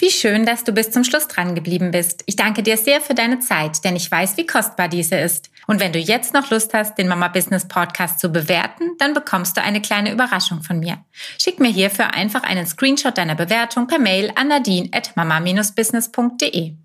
[0.00, 2.22] Wie schön, dass du bis zum Schluss dran geblieben bist.
[2.24, 5.50] Ich danke dir sehr für deine Zeit, denn ich weiß, wie kostbar diese ist.
[5.66, 9.58] Und wenn du jetzt noch Lust hast, den Mama Business Podcast zu bewerten, dann bekommst
[9.58, 11.04] du eine kleine Überraschung von mir.
[11.38, 16.76] Schick mir hierfür einfach einen Screenshot deiner Bewertung per Mail an nadine at mama-business.de.